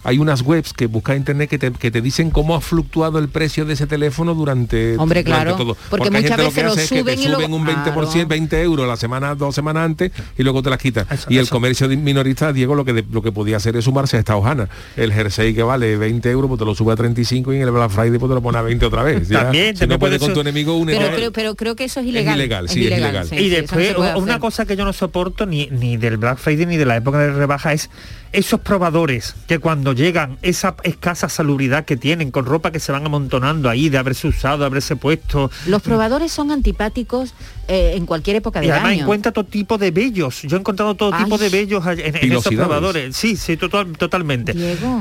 [0.03, 3.19] hay unas webs que buscas en internet que te, que te dicen cómo ha fluctuado
[3.19, 5.77] el precio de ese teléfono durante, Hombre, durante claro, todo.
[5.91, 7.65] porque hay muchas gente lo veces que lo hace es que te suben suben un
[7.67, 8.27] 20%, Claro.
[8.27, 11.05] 20 euros la semana, dos semanas antes y luego te las quitan.
[11.29, 14.17] y el comercio de- minorista, Diego, lo que de- lo que podía hacer es sumarse
[14.17, 14.67] a esta hojana.
[14.95, 17.69] El jersey que vale 20 euros, pues te lo sube a 35 y en el
[17.71, 19.27] Black Friday pues te lo pone a 20 otra vez.
[19.29, 21.83] Ya, También, si también no puedes puede con tu enemigo, un pero, pero creo que
[21.83, 22.35] eso es ilegal.
[22.37, 23.27] ilegal, sí, es ilegal.
[23.27, 24.39] sí, y sí, eso no después una hacer.
[24.39, 27.31] cosa que yo no soporto ni, ni del Black Friday ni de la época de
[27.31, 27.89] rebaja es
[28.33, 33.05] esos probadores que cuando llegan esa escasa salubridad que tienen con ropa que se van
[33.05, 37.33] amontonando ahí de haberse usado, de haberse puesto Los probadores son antipáticos
[37.69, 39.01] eh, en cualquier época y del además año.
[39.03, 40.41] encuentra todo tipo de vellos.
[40.43, 41.23] Yo he encontrado todo Ay.
[41.23, 43.15] tipo de vellos en, en esos probadores.
[43.15, 44.51] Sí, sí, total- totalmente.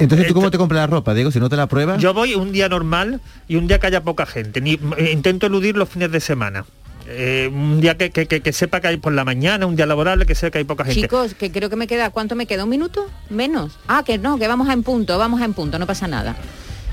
[0.00, 1.30] Entonces, ¿tú cómo te compras la ropa, Diego?
[1.32, 2.00] Si no te la pruebas...
[2.00, 4.60] Yo voy un día normal y un día que haya poca gente.
[4.60, 6.64] Ni, eh, intento eludir los fines de semana.
[7.08, 9.86] Eh, un día que, que- que- que sepa que hay por la mañana, un día
[9.86, 11.02] laborable, que sepa que hay poca gente.
[11.02, 12.64] Chicos, que creo que me queda, ¿cuánto me queda?
[12.64, 13.06] ¿Un minuto?
[13.30, 13.78] Menos.
[13.86, 16.34] Ah, que no, que vamos a en punto, vamos a en punto, no pasa nada.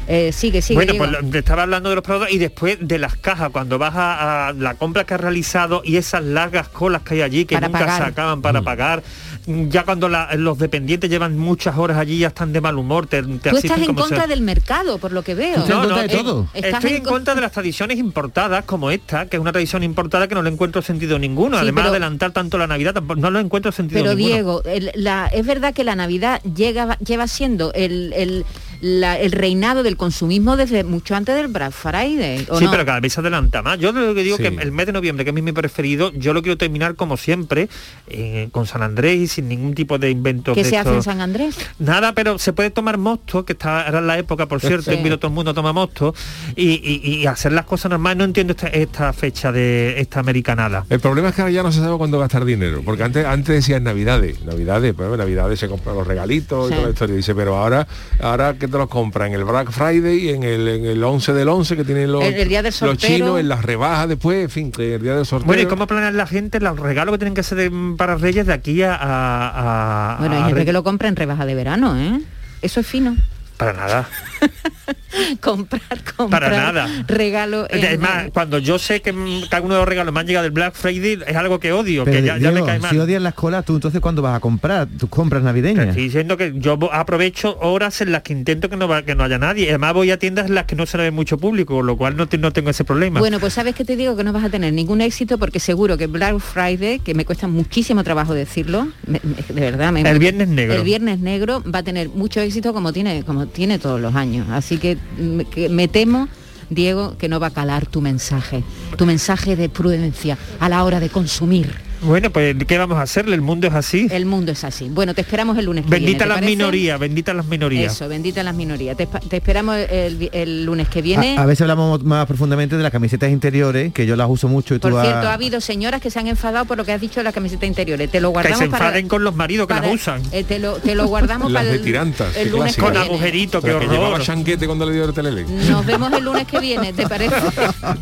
[0.05, 0.75] Eh, sigue, sigue.
[0.75, 1.05] bueno, Diego.
[1.07, 3.95] pues lo- te estaba hablando de los productos y después de las cajas, cuando vas
[3.95, 7.55] a, a la compra que has realizado y esas largas colas que hay allí que
[7.55, 8.01] Para nunca pagar.
[8.03, 8.63] se acaban para Mm.
[8.65, 9.03] pagar,
[9.45, 13.21] ya cuando la- los dependientes llevan muchas horas allí ya están de mal humor, te,
[13.23, 15.65] te Tú estás en como contra del mercado, por lo que veo.
[15.67, 18.91] No, no, Eh, eh, estás Estoy en en con- contra de las tradiciones importadas como
[18.91, 21.57] esta, que es una tradición importada que no le encuentro sentido ninguno.
[21.57, 24.33] Sí, Además pero- de adelantar tanto la Navidad, tampoco- no le encuentro sentido Pero ninguno.
[24.35, 28.45] Diego, el- la- es verdad que la Navidad llega, lleva siendo el, el-
[28.85, 32.45] la- el reinado del consumismo desde mucho antes del Black Friday.
[32.49, 32.71] ¿o Sí, no?
[32.71, 33.79] pero cada vez se adelanta más.
[33.79, 34.43] Yo lo que digo Sí.
[34.43, 37.69] que el mes de noviembre, que es mi preferido, yo lo quiero terminar como siempre,
[38.07, 40.53] eh, con San Andrés y sin ningún tipo de invento.
[40.53, 41.01] ¿Qué de se hace en.
[41.01, 41.55] San Andrés?
[41.79, 44.97] Nada, pero se puede tomar mosto, que está ahora en la época, por cierto, Sí.
[44.97, 46.13] en Vino todo el mundo toma mosto,
[46.57, 48.17] y, y- y hacer las cosas normales.
[48.17, 50.85] No entiendo esta, esta fecha de esta americanada.
[50.89, 53.55] El problema es que ahora ya no se sabe cuándo gastar dinero, porque antes antes
[53.55, 56.73] decían Navidades, Navidades, pues Navidades se compran los regalitos Sí.
[56.73, 57.15] y toda la historia.
[57.15, 57.87] Dice, pero ahora,
[58.19, 59.29] ahora que te los compras?
[59.29, 62.33] En el Black Friday, en el, en el 11 del 11 que tienen los, El-
[62.33, 65.25] el día del los chinos, en las rebajas después, en fin, que el día del
[65.25, 65.47] sorteo.
[65.47, 68.45] Bueno, ¿y cómo planean la gente los regalos que tienen que hacer de- para Reyes
[68.47, 68.93] de aquí a...
[68.95, 70.65] a- a- Bueno, hay a gente Reyes?
[70.65, 72.19] que lo compra en rebaja de verano, ¿eh?
[72.61, 73.15] Eso es fino.
[73.57, 74.09] Para nada.
[75.41, 75.81] comprar,
[76.17, 76.87] comprar Para nada.
[77.07, 79.13] regalo en- Es más, cuando yo sé que
[79.49, 82.03] cada uno de los regalos me han llegado del Black Friday, es algo que odio,
[82.03, 82.91] Pero, que ya, ya me cae mal.
[82.91, 85.87] si odias las colas, tú entonces ¿cuándo vas a comprar tus compras navideñas?
[85.89, 89.23] Estoy diciendo que yo aprovecho horas en las que intento que no, va- que no
[89.23, 89.69] haya nadie.
[89.69, 91.97] Además voy a tiendas en las que no se le ve mucho público, con lo
[91.97, 93.19] cual no, te- no tengo ese problema.
[93.19, 95.97] Bueno, pues sabes que te digo que no vas a tener ningún éxito porque seguro
[95.97, 100.19] que Black Friday, que me cuesta muchísimo trabajo decirlo, me- me- de verdad me El
[100.19, 100.75] Viernes Negro.
[100.75, 104.32] El Viernes Negro va a tener mucho éxito como tiene como tiene todos los años.
[104.41, 106.27] Así que, mm, que me temo
[106.69, 108.63] Diego, que no va a calar tu mensaje,
[108.97, 111.73] tu mensaje de prudencia a la hora de consumir.
[112.03, 113.35] Bueno, pues ¿qué vamos a hacerle?
[113.35, 114.07] El mundo es así.
[114.11, 114.89] El mundo es así.
[114.89, 116.51] Bueno, te esperamos el lunes que viene, Bendita ¿te las parece?
[116.55, 117.93] minorías, bendita las minorías.
[117.93, 118.97] Eso, bendita las minorías.
[118.97, 121.37] Te, esperamos el, lunes que viene.
[121.37, 124.75] A, a veces hablamos más profundamente de las camisetas interiores, que yo las uso mucho
[124.75, 127.01] y tú Por cierto, ha habido señoras que se han enfadado por lo que has
[127.01, 128.09] dicho de las camisetas interiores.
[128.11, 128.85] Te lo Que guardamos se para...
[128.87, 130.21] enfaden con los maridos que para- las usan.
[130.31, 132.85] eh, te, lo, te lo guardamos Las para de tirantas, el lunes que clásico.
[132.87, 134.21] Con agujerito, qué La que llevaba horror.
[134.25, 135.45] chanquete cuando le dio el telele.
[135.69, 137.35] Nos vemos el lunes que viene, ¿te parece?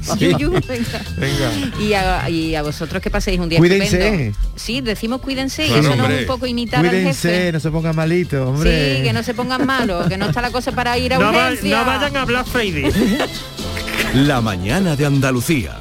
[0.02, 0.30] Sí.
[0.32, 1.02] Yuyu, venga.
[1.18, 1.80] Venga.
[1.80, 3.91] Y a, y a vosotros que paséis un día Cuídense.
[4.00, 4.38] Estupendo.
[4.56, 7.52] Sí, decimos cuídense y Claro, eso no es un poco imitar al Cuídense, jefe.
[7.52, 8.98] no se pongan malitos, hombre.
[8.98, 11.32] Sí, que no se pongan malos, que no está la cosa para ir a No,
[11.34, 11.80] va- urgencia.
[11.80, 12.92] no vayan a Black Friday.
[14.14, 15.78] La mañana de Andalucía.